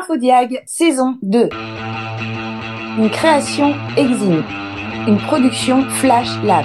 Infodiag, 0.00 0.62
saison 0.64 1.18
2. 1.20 1.50
Une 2.98 3.10
création 3.10 3.74
Exim. 3.98 4.42
Une 5.06 5.18
production 5.18 5.82
Flash 5.90 6.28
Lab. 6.42 6.64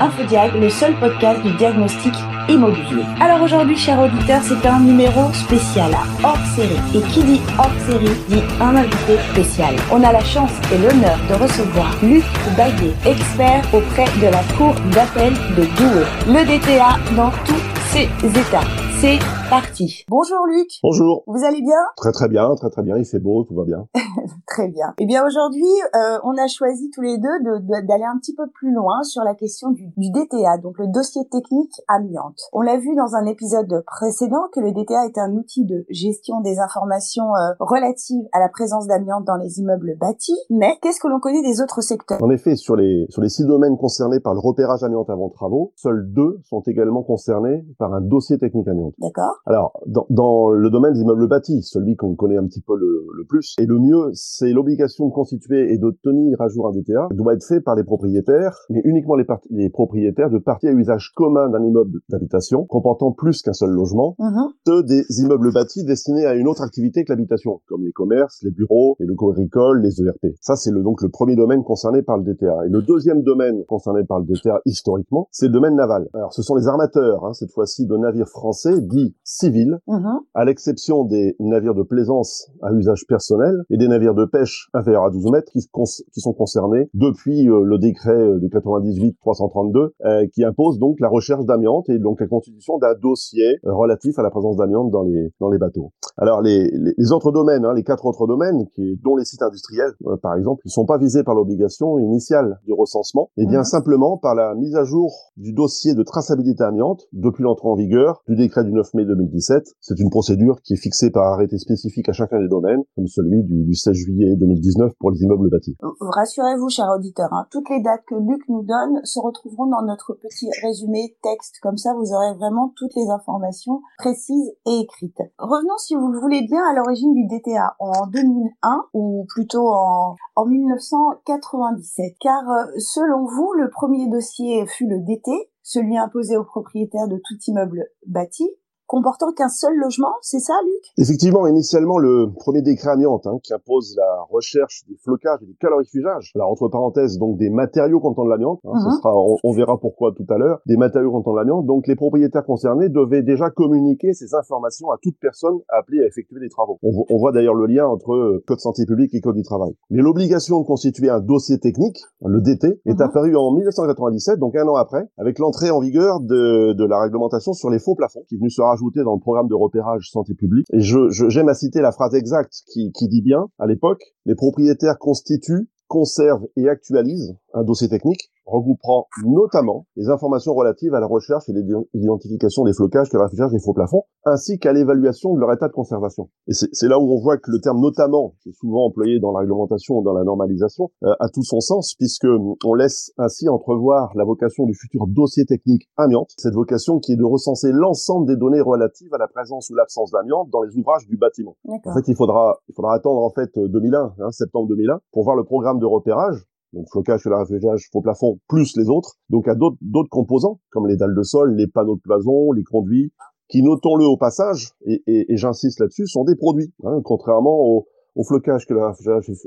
Infodiag, 0.00 0.54
le 0.54 0.70
seul 0.70 0.94
podcast 0.94 1.42
du 1.42 1.52
diagnostic 1.56 2.14
immobilier. 2.48 3.04
Alors 3.20 3.42
aujourd'hui, 3.42 3.76
chers 3.76 4.00
auditeurs, 4.00 4.40
c'est 4.42 4.66
un 4.66 4.80
numéro 4.80 5.30
spécial, 5.34 5.90
hors 6.24 6.38
série. 6.56 6.80
Et 6.94 7.02
qui 7.10 7.22
dit 7.24 7.40
hors 7.58 7.78
série 7.86 8.16
dit 8.30 8.42
un 8.58 8.74
invité 8.74 9.18
spécial. 9.32 9.74
On 9.92 10.02
a 10.02 10.10
la 10.10 10.24
chance 10.24 10.52
et 10.72 10.78
l'honneur 10.78 11.18
de 11.28 11.34
recevoir 11.34 11.94
Luc 12.02 12.24
Baguet, 12.56 12.94
expert 13.04 13.62
auprès 13.74 14.06
de 14.18 14.32
la 14.32 14.42
Cour 14.56 14.74
d'appel 14.94 15.34
de 15.58 15.64
Douai. 15.76 16.06
Le 16.26 16.44
DTA 16.46 16.96
dans 17.14 17.30
tous 17.44 17.79
ses 17.92 18.04
états. 18.28 18.90
C'est 19.00 19.18
parti. 19.48 20.04
Bonjour 20.08 20.46
Luc. 20.46 20.68
Bonjour. 20.82 21.24
Vous 21.26 21.42
allez 21.44 21.62
bien? 21.62 21.80
Très 21.96 22.12
très 22.12 22.28
bien, 22.28 22.54
très 22.54 22.70
très 22.70 22.82
bien. 22.82 22.96
Il 22.98 23.06
fait 23.06 23.18
beau, 23.18 23.44
tout 23.44 23.54
va 23.54 23.64
bien. 23.64 23.88
Très 24.46 24.68
bien. 24.68 24.94
Eh 24.98 25.06
bien 25.06 25.24
aujourd'hui, 25.24 25.70
euh, 25.94 26.18
on 26.24 26.36
a 26.36 26.48
choisi 26.48 26.90
tous 26.90 27.02
les 27.02 27.18
deux 27.18 27.38
d'aller 27.86 28.04
un 28.04 28.18
petit 28.18 28.34
peu 28.34 28.48
plus 28.52 28.72
loin 28.72 29.02
sur 29.04 29.22
la 29.22 29.34
question 29.34 29.70
du, 29.70 29.86
du, 29.96 30.10
DTA, 30.10 30.58
donc 30.58 30.76
le 30.78 30.88
dossier 30.88 31.22
technique 31.30 31.72
amiante. 31.86 32.38
On 32.52 32.60
l'a 32.60 32.76
vu 32.76 32.94
dans 32.96 33.14
un 33.14 33.26
épisode 33.26 33.82
précédent 33.86 34.48
que 34.52 34.60
le 34.60 34.72
DTA 34.72 35.06
est 35.06 35.18
un 35.18 35.32
outil 35.34 35.64
de 35.64 35.86
gestion 35.88 36.40
des 36.40 36.58
informations 36.58 37.34
euh, 37.36 37.52
relatives 37.60 38.24
à 38.32 38.40
la 38.40 38.48
présence 38.48 38.88
d'amiante 38.88 39.24
dans 39.24 39.36
les 39.36 39.60
immeubles 39.60 39.96
bâtis. 40.00 40.38
Mais 40.50 40.78
qu'est-ce 40.82 41.00
que 41.00 41.08
l'on 41.08 41.20
connaît 41.20 41.42
des 41.42 41.60
autres 41.62 41.80
secteurs? 41.80 42.22
En 42.22 42.30
effet, 42.30 42.56
sur 42.56 42.74
les 42.74 43.06
sur 43.08 43.22
les 43.22 43.28
six 43.28 43.46
domaines 43.46 43.78
concernés 43.78 44.20
par 44.20 44.34
le 44.34 44.40
repérage 44.40 44.82
amiante 44.82 45.10
avant 45.10 45.30
travaux, 45.30 45.72
seuls 45.76 46.12
deux 46.12 46.40
sont 46.42 46.62
également 46.66 47.04
concernés 47.04 47.64
par 47.80 47.94
un 47.94 48.00
dossier 48.02 48.38
technique 48.38 48.68
amiante. 48.68 48.94
D'accord. 49.00 49.40
Alors, 49.46 49.80
dans, 49.86 50.06
dans, 50.10 50.50
le 50.50 50.70
domaine 50.70 50.92
des 50.92 51.00
immeubles 51.00 51.26
bâtis, 51.26 51.62
celui 51.62 51.96
qu'on 51.96 52.14
connaît 52.14 52.36
un 52.36 52.46
petit 52.46 52.60
peu 52.60 52.76
le, 52.76 53.06
le 53.16 53.24
plus, 53.24 53.54
et 53.58 53.64
le 53.66 53.78
mieux, 53.78 54.10
c'est 54.12 54.52
l'obligation 54.52 55.06
de 55.08 55.12
constituer 55.12 55.72
et 55.72 55.78
de 55.78 55.90
tenir 56.04 56.40
à 56.40 56.48
jour 56.48 56.68
un 56.68 56.72
DTA, 56.72 57.08
doit 57.12 57.34
être 57.34 57.44
fait 57.44 57.60
par 57.60 57.74
les 57.74 57.84
propriétaires, 57.84 58.56
mais 58.68 58.82
uniquement 58.84 59.16
les, 59.16 59.26
les 59.50 59.70
propriétaires 59.70 60.30
de 60.30 60.38
parties 60.38 60.68
à 60.68 60.72
usage 60.72 61.12
commun 61.16 61.48
d'un 61.48 61.64
immeuble 61.64 62.00
d'habitation, 62.10 62.64
comportant 62.66 63.12
plus 63.12 63.40
qu'un 63.42 63.54
seul 63.54 63.70
logement, 63.70 64.14
Mhm. 64.18 64.50
ceux 64.66 64.82
des 64.82 65.04
immeubles 65.18 65.52
bâtis 65.52 65.84
destinés 65.84 66.26
à 66.26 66.34
une 66.34 66.46
autre 66.46 66.62
activité 66.62 67.04
que 67.04 67.12
l'habitation, 67.12 67.60
comme 67.66 67.84
les 67.84 67.92
commerces, 67.92 68.40
les 68.42 68.50
bureaux, 68.50 68.96
les 69.00 69.06
locaux 69.06 69.30
agricoles, 69.32 69.80
les 69.80 70.02
ERP. 70.02 70.36
Ça, 70.40 70.54
c'est 70.56 70.70
le, 70.70 70.82
donc 70.82 71.00
le 71.02 71.08
premier 71.08 71.34
domaine 71.34 71.64
concerné 71.64 72.02
par 72.02 72.18
le 72.18 72.24
DTA. 72.24 72.66
Et 72.66 72.68
le 72.68 72.82
deuxième 72.82 73.22
domaine 73.22 73.64
concerné 73.64 74.04
par 74.04 74.20
le 74.20 74.26
DTA 74.26 74.60
historiquement, 74.66 75.28
c'est 75.30 75.46
le 75.46 75.52
domaine 75.52 75.76
naval. 75.76 76.08
Alors, 76.12 76.32
ce 76.34 76.42
sont 76.42 76.54
les 76.54 76.68
armateurs, 76.68 77.24
hein, 77.24 77.32
cette 77.32 77.52
de 77.78 77.96
navires 77.96 78.28
français, 78.28 78.80
dits 78.80 79.14
civils, 79.24 79.78
Mhm. 79.86 80.20
à 80.34 80.44
l'exception 80.44 81.04
des 81.04 81.36
navires 81.40 81.74
de 81.74 81.82
plaisance 81.82 82.50
à 82.62 82.72
usage 82.72 83.06
personnel 83.06 83.62
et 83.70 83.76
des 83.76 83.88
navires 83.88 84.14
de 84.14 84.24
pêche 84.24 84.68
inférieurs 84.74 85.04
à 85.04 85.10
12 85.10 85.30
mètres 85.30 85.50
qui, 85.52 85.60
qui 85.60 86.20
sont 86.20 86.32
concernés 86.32 86.88
depuis 86.94 87.48
euh, 87.48 87.62
le 87.64 87.78
décret 87.78 88.16
de 88.16 88.48
98-332 88.48 89.90
euh, 90.04 90.26
qui 90.32 90.44
impose 90.44 90.78
donc 90.78 91.00
la 91.00 91.08
recherche 91.08 91.44
d'amiante 91.44 91.88
et 91.88 91.98
donc 91.98 92.20
la 92.20 92.26
constitution 92.26 92.78
d'un 92.78 92.94
dossier 92.94 93.58
euh, 93.64 93.72
relatif 93.74 94.18
à 94.18 94.22
la 94.22 94.30
présence 94.30 94.56
d'amiante 94.56 94.90
dans 94.90 95.02
les 95.02 95.32
dans 95.40 95.48
les 95.50 95.58
bateaux. 95.58 95.92
Alors 96.16 96.42
les, 96.42 96.70
les, 96.70 96.94
les 96.96 97.12
autres 97.12 97.32
domaines, 97.32 97.64
hein, 97.64 97.74
les 97.74 97.84
quatre 97.84 98.06
autres 98.06 98.26
domaines, 98.26 98.66
qui, 98.74 98.98
dont 99.02 99.16
les 99.16 99.24
sites 99.24 99.42
industriels 99.42 99.92
euh, 100.06 100.16
par 100.16 100.34
exemple, 100.36 100.62
ne 100.64 100.70
sont 100.70 100.86
pas 100.86 100.98
visés 100.98 101.22
par 101.24 101.34
l'obligation 101.34 101.98
initiale 101.98 102.58
du 102.64 102.72
recensement, 102.72 103.30
mais 103.36 103.46
bien 103.46 103.60
Mhm. 103.60 103.64
simplement 103.64 104.16
par 104.16 104.34
la 104.34 104.54
mise 104.54 104.74
à 104.76 104.84
jour 104.84 105.32
du 105.36 105.52
dossier 105.52 105.94
de 105.94 106.02
traçabilité 106.02 106.62
amiante 106.64 107.02
depuis 107.12 107.42
en 107.66 107.74
vigueur 107.74 108.22
du 108.28 108.36
décret 108.36 108.64
du 108.64 108.72
9 108.72 108.94
mai 108.94 109.04
2017. 109.04 109.76
C'est 109.80 109.98
une 109.98 110.10
procédure 110.10 110.60
qui 110.62 110.74
est 110.74 110.76
fixée 110.76 111.10
par 111.10 111.32
arrêté 111.32 111.58
spécifique 111.58 112.08
à 112.08 112.12
chacun 112.12 112.40
des 112.40 112.48
domaines, 112.48 112.82
comme 112.96 113.06
celui 113.06 113.42
du, 113.44 113.64
du 113.64 113.74
16 113.74 113.94
juillet 113.94 114.36
2019 114.36 114.92
pour 114.98 115.10
les 115.10 115.22
immeubles 115.22 115.50
bâtis. 115.50 115.76
Rassurez-vous, 116.00 116.68
chers 116.68 116.90
auditeurs, 116.94 117.32
hein, 117.32 117.46
toutes 117.50 117.68
les 117.70 117.80
dates 117.82 118.02
que 118.06 118.14
Luc 118.14 118.42
nous 118.48 118.62
donne 118.62 119.00
se 119.04 119.18
retrouveront 119.18 119.66
dans 119.66 119.82
notre 119.82 120.14
petit 120.14 120.48
résumé 120.62 121.16
texte. 121.22 121.56
Comme 121.62 121.76
ça, 121.76 121.94
vous 121.94 122.12
aurez 122.12 122.34
vraiment 122.34 122.72
toutes 122.76 122.94
les 122.94 123.08
informations 123.10 123.80
précises 123.98 124.52
et 124.66 124.80
écrites. 124.80 125.20
Revenons, 125.38 125.76
si 125.78 125.94
vous 125.94 126.08
le 126.08 126.20
voulez 126.20 126.42
bien, 126.42 126.62
à 126.70 126.74
l'origine 126.74 127.12
du 127.14 127.26
DTA 127.26 127.76
en 127.78 128.06
2001 128.06 128.84
ou 128.94 129.26
plutôt 129.28 129.68
en, 129.68 130.16
en 130.36 130.46
1997. 130.46 132.14
Car 132.20 132.48
euh, 132.48 132.64
selon 132.78 133.26
vous, 133.26 133.52
le 133.54 133.70
premier 133.70 134.08
dossier 134.08 134.66
fut 134.66 134.86
le 134.86 135.00
DT, 135.00 135.30
celui 135.70 135.96
imposé 135.96 136.36
aux 136.36 136.42
propriétaires 136.42 137.06
de 137.06 137.16
tout 137.16 137.38
immeuble 137.46 137.86
bâti 138.04 138.50
comportant 138.90 139.30
qu'un 139.36 139.48
seul 139.48 139.76
logement, 139.76 140.14
c'est 140.20 140.40
ça, 140.40 140.52
Luc? 140.64 140.82
Effectivement, 140.98 141.46
initialement, 141.46 141.96
le 141.98 142.26
premier 142.34 142.60
décret 142.60 142.90
amiante 142.90 143.24
hein, 143.28 143.38
qui 143.44 143.52
impose 143.54 143.94
la 143.96 144.22
recherche 144.28 144.82
des 144.88 144.96
flocages 144.96 145.38
et 145.42 145.46
des 145.46 145.54
calorifugages, 145.60 146.32
alors 146.34 146.50
entre 146.50 146.66
parenthèses, 146.66 147.16
donc 147.16 147.38
des 147.38 147.50
matériaux 147.50 148.00
contenant 148.00 148.24
de 148.24 148.30
l'amiante, 148.30 148.58
hein, 148.64 148.72
sera, 148.96 149.14
on, 149.16 149.36
on 149.44 149.52
verra 149.52 149.78
pourquoi 149.78 150.10
tout 150.16 150.26
à 150.28 150.38
l'heure, 150.38 150.58
des 150.66 150.76
matériaux 150.76 151.12
contenant 151.12 151.34
de 151.34 151.38
l'amiante, 151.38 151.66
donc 151.66 151.86
les 151.86 151.94
propriétaires 151.94 152.44
concernés 152.44 152.88
devaient 152.88 153.22
déjà 153.22 153.48
communiquer 153.50 154.12
ces 154.12 154.34
informations 154.34 154.90
à 154.90 154.96
toute 155.00 155.14
personne 155.20 155.60
appelée 155.68 156.00
à 156.02 156.06
effectuer 156.08 156.40
des 156.40 156.48
travaux. 156.48 156.78
On, 156.82 156.90
vo- 156.90 157.06
on 157.10 157.18
voit 157.18 157.30
d'ailleurs 157.30 157.54
le 157.54 157.66
lien 157.66 157.86
entre 157.86 158.12
euh, 158.12 158.42
Code 158.48 158.58
santé 158.58 158.86
publique 158.86 159.14
et 159.14 159.20
Code 159.20 159.36
du 159.36 159.44
travail. 159.44 159.70
Mais 159.90 160.02
l'obligation 160.02 160.58
de 160.60 160.66
constituer 160.66 161.08
un 161.10 161.20
dossier 161.20 161.60
technique, 161.60 161.98
le 162.26 162.40
DT, 162.40 162.80
est 162.86 162.94
Mhm. 162.94 163.00
apparue 163.02 163.36
en 163.36 163.52
1997, 163.52 164.40
donc 164.40 164.56
un 164.56 164.66
an 164.66 164.74
après, 164.74 165.08
avec 165.16 165.38
l'entrée 165.38 165.70
en 165.70 165.78
vigueur 165.78 166.18
de, 166.18 166.72
de 166.72 166.84
la 166.84 167.00
réglementation 167.00 167.52
sur 167.52 167.70
les 167.70 167.78
faux 167.78 167.94
plafonds, 167.94 168.24
qui 168.28 168.34
est 168.34 168.38
venue 168.38 168.50
se 168.50 168.60
rajouter 168.60 168.79
dans 169.04 169.14
le 169.14 169.20
programme 169.20 169.48
de 169.48 169.54
repérage 169.54 170.08
santé 170.10 170.34
publique. 170.34 170.66
Et 170.72 170.80
je- 170.80 171.10
j'aime 171.28 171.48
à 171.48 171.54
citer 171.54 171.80
la 171.80 171.92
phrase 171.92 172.14
exacte 172.14 172.62
qui, 172.72 172.90
qui 172.92 173.08
dit 173.08 173.22
bien, 173.22 173.48
à 173.58 173.66
l'époque, 173.66 174.02
les 174.26 174.34
propriétaires 174.34 174.98
constituent, 174.98 175.68
conservent 175.88 176.46
et 176.56 176.68
actualisent 176.68 177.36
un 177.52 177.64
dossier 177.64 177.88
technique 177.88 178.29
regroupant 178.46 179.06
notamment 179.24 179.86
les 179.96 180.08
informations 180.08 180.54
relatives 180.54 180.94
à 180.94 181.00
la 181.00 181.06
recherche 181.06 181.48
et 181.48 181.52
l'identification 181.94 182.64
des 182.64 182.72
flocages, 182.72 183.08
calorifugages 183.08 183.54
et 183.54 183.60
faux 183.60 183.74
plafonds, 183.74 184.04
ainsi 184.24 184.58
qu'à 184.58 184.72
l'évaluation 184.72 185.34
de 185.34 185.40
leur 185.40 185.52
état 185.52 185.68
de 185.68 185.72
conservation. 185.72 186.28
Et 186.46 186.52
c'est 186.52 186.88
là 186.88 186.98
où 186.98 187.12
on 187.12 187.20
voit 187.20 187.38
que 187.38 187.50
le 187.50 187.60
terme 187.60 187.80
notamment, 187.80 188.34
qui 188.42 188.50
est 188.50 188.52
souvent 188.52 188.86
employé 188.86 189.20
dans 189.20 189.32
la 189.32 189.40
réglementation 189.40 189.98
ou 189.98 190.02
dans 190.02 190.12
la 190.12 190.24
normalisation, 190.24 190.90
euh, 191.04 191.14
a 191.20 191.28
tout 191.28 191.42
son 191.42 191.60
sens, 191.60 191.94
puisque 191.98 192.26
on 192.64 192.74
laisse 192.74 193.12
ainsi 193.18 193.48
entrevoir 193.48 194.12
la 194.16 194.24
vocation 194.24 194.64
du 194.64 194.74
futur 194.74 195.06
dossier 195.06 195.44
technique 195.44 195.88
amiante, 195.96 196.30
cette 196.36 196.54
vocation 196.54 196.98
qui 196.98 197.12
est 197.12 197.16
de 197.16 197.24
recenser 197.24 197.70
l'ensemble 197.72 198.26
des 198.26 198.36
données 198.36 198.60
relatives 198.60 199.12
à 199.14 199.18
la 199.18 199.28
présence 199.28 199.70
ou 199.70 199.74
l'absence 199.74 200.10
d'amiante 200.10 200.50
dans 200.50 200.62
les 200.62 200.76
ouvrages 200.76 201.06
du 201.06 201.16
bâtiment. 201.16 201.56
En 201.68 201.94
fait, 201.94 202.08
il 202.08 202.16
faudra, 202.16 202.58
il 202.68 202.74
faudra 202.74 202.94
attendre 202.94 203.22
en 203.22 203.30
fait 203.30 203.50
2001, 203.56 204.14
hein, 204.18 204.30
septembre 204.30 204.68
2001, 204.68 205.00
pour 205.12 205.24
voir 205.24 205.36
le 205.36 205.44
programme 205.44 205.78
de 205.78 205.86
repérage. 205.86 206.49
Donc 206.72 206.88
flocage, 206.90 207.22
calorifugeage, 207.22 207.88
faux 207.92 208.00
plafond, 208.00 208.38
plus 208.48 208.76
les 208.76 208.88
autres. 208.88 209.16
Donc 209.28 209.48
à 209.48 209.54
d'autres 209.54 210.08
composants, 210.10 210.60
comme 210.70 210.86
les 210.86 210.96
dalles 210.96 211.16
de 211.16 211.22
sol, 211.22 211.54
les 211.54 211.66
panneaux 211.66 211.96
de 211.96 212.02
cloison, 212.02 212.52
les 212.52 212.64
conduits, 212.64 213.12
qui, 213.48 213.62
notons-le 213.62 214.04
au 214.04 214.16
passage, 214.16 214.70
et, 214.86 215.24
j'insiste 215.36 215.80
là-dessus, 215.80 216.06
sont 216.06 216.24
des 216.24 216.36
produits, 216.36 216.72
hein, 216.84 217.00
contrairement 217.04 217.58
au, 217.58 217.86
au 218.14 218.24
flocage, 218.24 218.66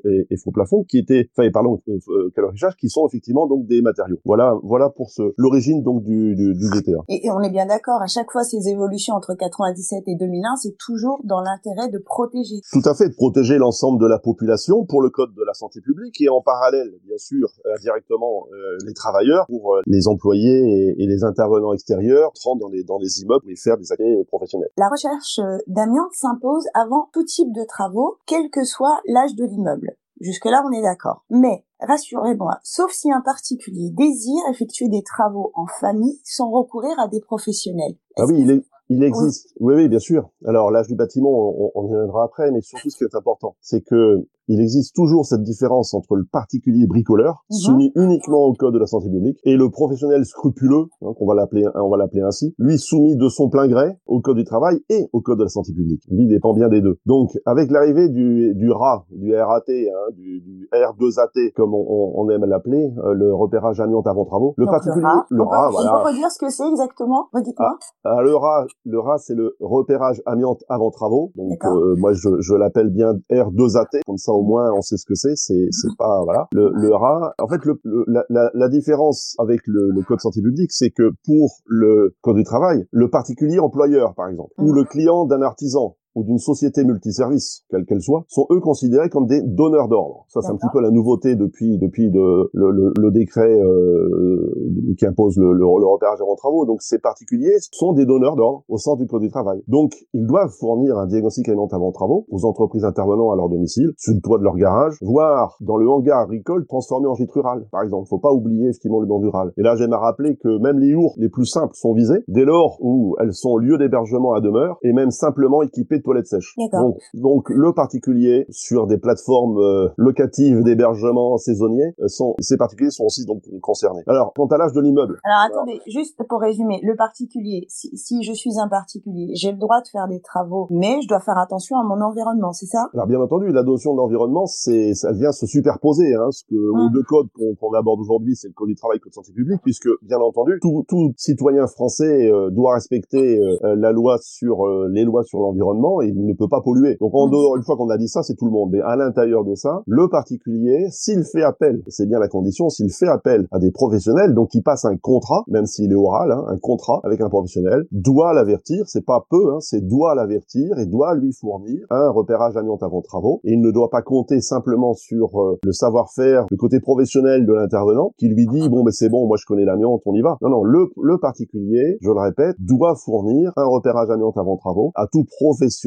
et, 0.06 0.28
et 0.30 0.38
faux 0.38 0.52
plafond, 0.52 0.84
qui 0.84 0.98
étaient, 0.98 1.30
enfin, 1.38 1.50
pardon, 1.52 1.82
euh, 1.88 2.00
euh, 2.10 2.70
qui 2.80 2.90
sont 2.90 3.08
effectivement 3.08 3.48
donc 3.48 3.66
des 3.66 3.82
matériaux. 3.82 4.18
Voilà, 4.26 4.56
voilà 4.64 4.90
pour 4.90 5.10
ce 5.10 5.34
l'origine 5.38 5.84
donc 5.84 6.04
du, 6.04 6.36
du, 6.36 6.54
du 6.54 6.70
DTA. 6.70 7.04
Et, 7.10 7.26
et 7.28 7.32
on 7.32 7.42
est 7.42 7.50
bien 7.50 7.66
d'accord, 7.66 8.02
à 8.02 8.08
chaque 8.08 8.32
fois 8.32 8.44
ces 8.44 8.70
évolutions 8.70 9.16
entre 9.16 9.36
97 9.36 10.04
et 10.08 10.16
2001, 10.16 10.56
c'est 10.58 10.78
toujours 10.78 11.22
dans 11.24 11.42
l'intérêt 11.42 11.90
de 11.90 11.98
protéger. 11.98 12.62
Tout 12.72 12.88
à 12.88 12.94
fait, 12.94 13.10
de 13.10 13.16
protéger 13.16 13.58
l'ensemble 13.58 14.02
de 14.02 14.08
la 14.08 14.20
population 14.20 14.86
pour 14.86 15.02
le 15.02 15.10
code 15.10 15.34
de 15.34 15.44
la 15.46 15.54
santé 15.54 15.82
publique 15.82 16.20
et 16.22 16.30
en 16.30 16.42
parallèle, 16.42 16.92
bien 17.06 17.18
sûr, 17.18 17.50
euh, 17.66 17.78
directement 17.82 18.46
euh, 18.52 18.78
les 18.86 18.94
travailleurs 18.94 19.46
pour 19.48 19.76
euh, 19.76 19.82
les 19.88 20.08
employés 20.08 20.94
et, 20.98 21.04
et 21.04 21.08
les 21.08 21.24
intervenants 21.24 21.74
extérieurs 21.74 22.30
entrant 22.30 22.56
dans 22.56 22.70
les, 22.70 22.84
dans 22.84 22.98
les 22.98 23.22
immeubles 23.22 23.50
et 23.50 23.56
faire 23.56 23.78
des 23.78 23.92
activités 23.92 24.24
professionnelles. 24.26 24.70
La 24.78 24.90
recherche 24.90 25.40
euh, 25.40 25.58
d'amiante 25.68 26.14
s'impose 26.14 26.66
avant 26.74 27.10
tout 27.14 27.24
type 27.24 27.52
de 27.54 27.66
travaux, 27.68 28.18
quel 28.26 28.50
que 28.54 28.64
soit 28.64 29.02
l'âge 29.08 29.36
de 29.36 29.46
l'immeuble. 29.46 29.98
Jusque-là, 30.22 30.64
on 30.66 30.72
est 30.72 30.82
d'accord. 30.82 31.26
Mais, 31.30 31.66
rassurez-moi, 31.82 32.60
sauf 32.64 32.92
si 32.92 33.12
un 33.12 33.22
particulier 33.22 33.90
désire 33.90 34.44
effectuer 34.50 34.88
des 34.88 35.04
travaux 35.04 35.52
en 35.56 35.66
famille 35.66 36.20
sans 36.24 36.50
recourir 36.50 36.98
à 37.00 37.08
des 37.08 37.20
professionnels. 37.20 37.96
Ah 38.18 38.26
oui, 38.26 38.36
que- 38.36 38.40
il, 38.40 38.52
est, 38.52 38.64
il 38.90 39.04
existe. 39.04 39.54
Oui. 39.60 39.74
oui, 39.76 39.90
bien 39.90 40.00
sûr. 40.00 40.30
Alors 40.46 40.72
l'âge 40.72 40.88
du 40.88 40.96
bâtiment, 40.96 41.30
on, 41.32 41.72
on 41.76 41.88
y 41.90 41.94
reviendra 41.96 42.24
après, 42.26 42.52
mais 42.52 42.62
surtout 42.62 42.90
ce 42.90 42.98
qui 42.98 43.04
est 43.04 43.16
important, 43.16 43.56
c'est 43.60 43.82
que 43.82 44.28
il 44.48 44.60
existe 44.60 44.96
toujours 44.96 45.26
cette 45.26 45.44
différence 45.44 45.94
entre 45.94 46.16
le 46.16 46.26
particulier 46.32 46.86
bricoleur, 46.88 47.44
mhm. 47.50 47.58
soumis 47.58 47.92
uniquement 47.96 48.46
au 48.46 48.54
code 48.54 48.74
de 48.74 48.80
la 48.80 48.88
santé 48.88 49.10
publique, 49.10 49.40
et 49.44 49.56
le 49.56 49.70
professionnel 49.70 50.26
scrupuleux, 50.26 50.86
hein, 51.02 51.14
qu'on 51.18 51.26
va 51.26 51.36
l'appeler, 51.36 51.66
on 51.76 51.90
va 51.90 51.98
l'appeler 51.98 52.22
ainsi, 52.22 52.54
lui 52.58 52.78
soumis 52.78 53.16
de 53.16 53.30
son 53.30 53.50
plein 53.50 53.68
gré 53.68 53.98
au 54.06 54.22
code 54.22 54.38
du 54.38 54.44
travail 54.44 54.80
et 54.90 55.08
au 55.14 55.22
code 55.22 55.40
de 55.40 55.44
la 55.44 55.50
santé 55.50 55.74
publique. 55.74 56.04
Lui 56.10 56.28
dépend 56.28 56.54
bien 56.54 56.70
des 56.70 56.82
deux. 56.82 56.98
Donc, 57.06 57.32
avec 57.46 57.72
l'arrivée 57.72 58.10
du, 58.10 58.54
du 58.56 58.72
RA, 58.72 59.06
du 59.12 59.36
RAT, 59.36 59.62
hein, 59.70 60.12
du, 60.14 60.42
du, 60.42 60.70
R2AT, 60.74 61.54
comme 61.56 61.74
on, 61.74 62.14
on 62.16 62.30
aime 62.30 62.46
l'appeler, 62.46 62.92
euh, 62.98 63.14
le 63.14 63.34
repérage 63.34 63.80
amiante 63.80 64.08
avant 64.08 64.26
travaux, 64.26 64.54
le 64.58 64.66
particulier, 64.66 65.04
le 65.30 65.44
RA, 65.44 65.70
voilà. 65.72 66.00
On 66.00 66.04
peut 66.04 66.10
redire 66.10 66.30
ce 66.32 66.40
que 66.40 66.50
c'est 66.50 66.68
exactement? 66.68 67.28
Redites-moi. 67.34 67.78
Ah, 68.04 68.16
ah, 68.18 68.22
le 68.22 68.36
RA, 68.36 68.66
le 68.86 69.00
RA, 69.00 69.18
c'est 69.18 69.36
le 69.36 69.56
repérage 69.60 70.22
amiante 70.26 70.64
avant 70.70 70.92
travaux. 70.92 71.32
Donc, 71.36 71.64
euh, 71.66 71.96
moi, 71.98 72.14
je, 72.14 72.30
je 72.40 72.54
l'appelle 72.54 72.90
bien 72.90 73.14
R2AT, 73.32 74.02
comme 74.06 74.18
ça 74.18 74.33
au 74.34 74.44
moins 74.44 74.72
on 74.76 74.82
sait 74.82 74.98
ce 74.98 75.06
que 75.06 75.16
c'est. 75.16 75.36
C'est, 75.36 75.68
c'est 75.72 75.96
pas 75.98 76.22
voilà. 76.24 76.48
Le, 76.52 76.72
le 76.74 76.94
RA, 76.94 77.34
en 77.40 77.48
fait, 77.48 77.64
le, 77.66 77.80
la, 78.08 78.24
la, 78.30 78.52
la, 78.54 78.70
différence 78.70 79.36
avec 79.40 79.62
le, 79.66 79.90
le 79.90 80.02
code 80.04 80.20
santé 80.20 80.42
publique, 80.42 80.72
c'est 80.72 80.92
que 80.92 81.12
pour 81.26 81.62
le 81.66 82.16
code 82.22 82.38
du 82.38 82.44
travail, 82.44 82.86
le 82.92 83.10
particulier 83.10 83.60
employeur, 83.60 84.14
par 84.16 84.30
exemple, 84.30 84.52
ou 84.58 84.70
mhm. 84.70 84.76
le 84.76 84.84
client 84.84 85.26
d'un 85.26 85.42
artisan, 85.42 85.96
ou 86.16 86.24
d'une 86.24 86.38
société 86.38 86.84
multiservice, 86.84 87.64
quelle 87.70 87.86
qu'elle 87.86 88.02
soit, 88.02 88.26
sont 88.28 88.46
eux 88.52 88.60
considérés 88.60 89.10
comme 89.10 89.26
des 89.26 89.42
donneurs 89.42 89.88
d'ordre. 89.88 90.26
Ça, 90.30 90.42
c'est 90.42 90.52
un 90.52 90.56
petit 90.56 90.68
peu 90.72 90.82
la 90.82 90.92
nouveauté 90.92 91.36
depuis 91.36 91.78
depuis 91.78 92.10
de, 92.10 92.50
le, 92.54 92.72
le, 92.72 92.94
le, 93.00 93.12
décret 93.12 93.60
euh, 93.60 94.96
qui 94.98 95.06
impose 95.06 95.38
le, 95.38 95.54
le, 95.54 95.66
repérage 95.66 96.22
avant 96.22 96.36
travaux. 96.36 96.66
Donc, 96.66 96.82
ces 96.82 97.00
particuliers 97.00 97.58
sont 97.72 97.94
des 97.94 98.06
donneurs 98.06 98.36
d'ordre 98.36 98.64
au 98.68 98.78
sein 98.78 98.96
du 98.96 99.08
code 99.08 99.22
du 99.22 99.30
travail. 99.30 99.62
Donc, 99.68 99.94
ils 100.14 100.26
doivent 100.26 100.54
fournir 100.60 100.98
un 100.98 101.08
diagnostic 101.08 101.48
alimentaire 101.50 101.78
avant 101.78 101.92
travaux 101.92 102.26
aux 102.30 102.46
entreprises 102.46 102.86
intervenant 102.86 103.32
à 103.32 103.36
leur 103.36 103.50
domicile, 103.50 103.92
sur 103.98 104.14
le 104.14 104.22
toit 104.22 104.38
de 104.38 104.44
leur 104.44 104.56
garage, 104.56 104.98
voire 105.02 105.58
dans 105.62 105.78
le 105.78 105.90
hangar 105.90 106.20
agricole 106.20 106.66
transformé 106.68 107.08
en 107.08 107.16
gîte 107.16 107.32
rural, 107.32 107.66
par 107.72 107.84
exemple. 107.84 108.08
Faut 108.08 108.20
pas 108.20 108.32
oublier 108.32 108.70
effectivement 108.70 109.00
le 109.00 109.08
monde 109.08 109.24
rural. 109.24 109.52
Et 109.58 109.62
là, 109.62 109.76
j'aime 109.76 109.94
à 109.94 109.98
rappeler 109.98 110.38
que 110.38 110.60
même 110.60 110.80
les 110.80 110.90
yourtes 110.90 111.18
les 111.18 111.30
plus 111.30 111.46
simples 111.46 111.76
sont 111.76 111.94
visées, 111.94 112.24
dès 112.28 112.46
lors 112.46 112.78
où 112.82 113.16
elles 113.20 113.34
sont 113.34 113.58
lieu 113.58 113.78
d'hébergement 113.78 114.34
à 114.34 114.42
demeure, 114.42 114.78
et 114.84 114.94
même 114.94 115.12
simplement 115.12 115.62
équipées 115.62 116.02
toilettes 116.04 116.28
sèches. 116.28 116.56
Donc, 116.72 117.00
donc, 117.14 117.50
le 117.50 117.74
particulier 117.74 118.46
sur 118.50 118.88
des 118.88 118.98
plateformes 118.98 119.58
euh, 119.58 119.90
locatives 119.98 120.62
d'hébergement 120.64 121.38
saisonnier, 121.38 121.94
euh, 122.00 122.08
sont, 122.08 122.36
ces 122.40 122.58
particuliers 122.58 122.92
sont 122.92 123.06
aussi 123.06 123.26
donc 123.26 123.42
concernés. 123.62 124.04
Alors, 124.08 124.34
quant 124.36 124.48
à 124.48 124.58
l'âge 124.58 124.74
de 124.74 124.82
l'immeuble. 124.82 125.20
Alors 125.24 125.40
attendez, 125.50 125.80
juste 125.88 126.22
pour 126.30 126.40
résumer, 126.40 126.80
le 126.84 126.96
particulier, 126.96 127.66
si, 127.70 127.96
si 127.98 128.24
je 128.24 128.34
suis 128.34 128.60
un 128.60 128.68
particulier, 128.68 129.32
j'ai 129.36 129.52
le 129.52 129.58
droit 129.58 129.82
de 129.82 129.88
faire 129.88 130.08
des 130.08 130.22
travaux, 130.22 130.68
mais 130.70 131.02
je 131.02 131.08
dois 131.08 131.20
faire 131.20 131.38
attention 131.38 131.78
à 131.78 131.84
mon 131.84 132.02
environnement, 132.02 132.52
c'est 132.52 132.66
ça? 132.66 132.90
Alors 132.94 133.08
bien 133.08 133.20
entendu, 133.20 133.52
la 133.52 133.64
notion 133.64 133.96
d'environnement, 133.96 134.46
c'est, 134.46 134.94
ça 134.94 135.12
vient 135.12 135.32
se 135.32 135.46
superposer. 135.46 136.14
Hein, 136.14 136.30
ce 136.32 136.44
que 136.44 136.56
hum. 136.56 136.92
deux 136.92 137.04
codes 137.04 137.28
qu'on 137.60 137.74
aborde 137.74 138.00
aujourd'hui, 138.00 138.36
c'est 138.36 138.48
le 138.48 138.54
code 138.54 138.68
du 138.68 138.76
travail, 138.76 138.98
le 138.98 139.04
code 139.04 139.12
de 139.12 139.16
santé 139.16 139.34
publique, 139.34 139.62
puisque 139.64 139.90
bien 140.02 140.20
entendu, 140.20 140.60
tout, 140.62 140.86
tout 140.88 141.14
citoyen 141.18 141.68
français 141.68 142.30
euh, 142.30 142.50
doit 142.50 142.76
respecter 142.76 143.40
la 143.62 143.92
loi 143.92 144.18
sur 144.22 144.66
les 144.90 145.04
lois 145.04 145.24
sur 145.24 145.40
l'environnement 145.40 145.93
et 146.02 146.08
il 146.08 146.26
ne 146.26 146.34
peut 146.34 146.48
pas 146.48 146.62
polluer. 146.62 146.98
Donc 147.00 147.14
en 147.14 147.28
dehors, 147.28 147.58
une 147.58 147.64
fois 147.64 147.78
qu'on 147.78 147.90
a 147.90 147.98
dit 147.98 148.08
ça, 148.08 148.24
c'est 148.24 148.36
tout 148.36 148.46
le 148.46 148.52
monde. 148.52 148.70
Mais 148.72 148.82
à 148.82 148.96
l'intérieur 148.96 149.44
de 149.44 149.56
ça, 149.56 149.82
le 149.88 150.08
particulier, 150.10 150.88
s'il 150.90 151.24
fait 151.24 151.44
appel, 151.44 151.82
c'est 151.88 152.08
bien 152.08 152.20
la 152.20 152.28
condition, 152.28 152.70
s'il 152.70 152.92
fait 152.92 153.08
appel 153.08 153.48
à 153.52 153.60
des 153.60 153.72
professionnels, 153.72 154.34
donc 154.34 154.54
il 154.54 154.64
passe 154.64 154.86
un 154.86 154.98
contrat, 154.98 155.44
même 155.48 155.66
s'il 155.66 155.92
est 155.92 155.96
oral, 155.96 156.32
hein, 156.32 156.44
un 156.48 156.58
contrat 156.58 157.02
avec 157.04 157.22
un 157.22 157.30
professionnel, 157.30 157.86
doit 157.92 158.34
l'avertir, 158.34 158.86
c'est 158.88 159.06
pas 159.06 159.26
peu, 159.30 159.54
hein, 159.54 159.60
c'est 159.60 159.86
doit 159.86 160.16
l'avertir 160.16 160.78
et 160.80 160.86
doit 160.86 161.16
lui 161.16 161.34
fournir 161.34 161.86
un 161.90 162.10
repérage 162.10 162.58
amiante 162.58 162.84
avant 162.84 163.02
travaux. 163.02 163.42
Et 163.44 163.54
il 163.54 163.62
ne 163.62 163.72
doit 163.72 163.90
pas 163.90 164.02
compter 164.02 164.42
simplement 164.42 164.94
sur 164.94 165.40
euh, 165.42 165.60
le 165.64 165.72
savoir-faire, 165.72 166.46
le 166.50 166.58
côté 166.58 166.80
professionnel 166.80 167.46
de 167.46 167.54
l'intervenant, 167.54 168.14
qui 168.18 168.28
lui 168.28 168.48
dit 168.48 168.70
bon, 168.70 168.84
mais 168.84 168.92
c'est 168.92 169.10
bon, 169.10 169.28
moi 169.28 169.38
je 169.40 169.46
connais 169.46 169.66
l'amiante, 169.66 170.02
on 170.06 170.14
y 170.14 170.22
va. 170.22 170.38
Non, 170.42 170.50
non, 170.50 170.64
le, 170.64 170.88
le 171.02 171.18
particulier, 171.20 171.98
je 172.02 172.10
le 172.10 172.20
répète, 172.20 172.56
doit 172.60 172.96
fournir 172.96 173.52
un 173.58 173.66
repérage 173.66 174.10
amiante 174.10 174.38
avant 174.38 174.58
travaux 174.58 174.92
à 174.96 175.08
tout 175.12 175.26
professionnel 175.26 175.83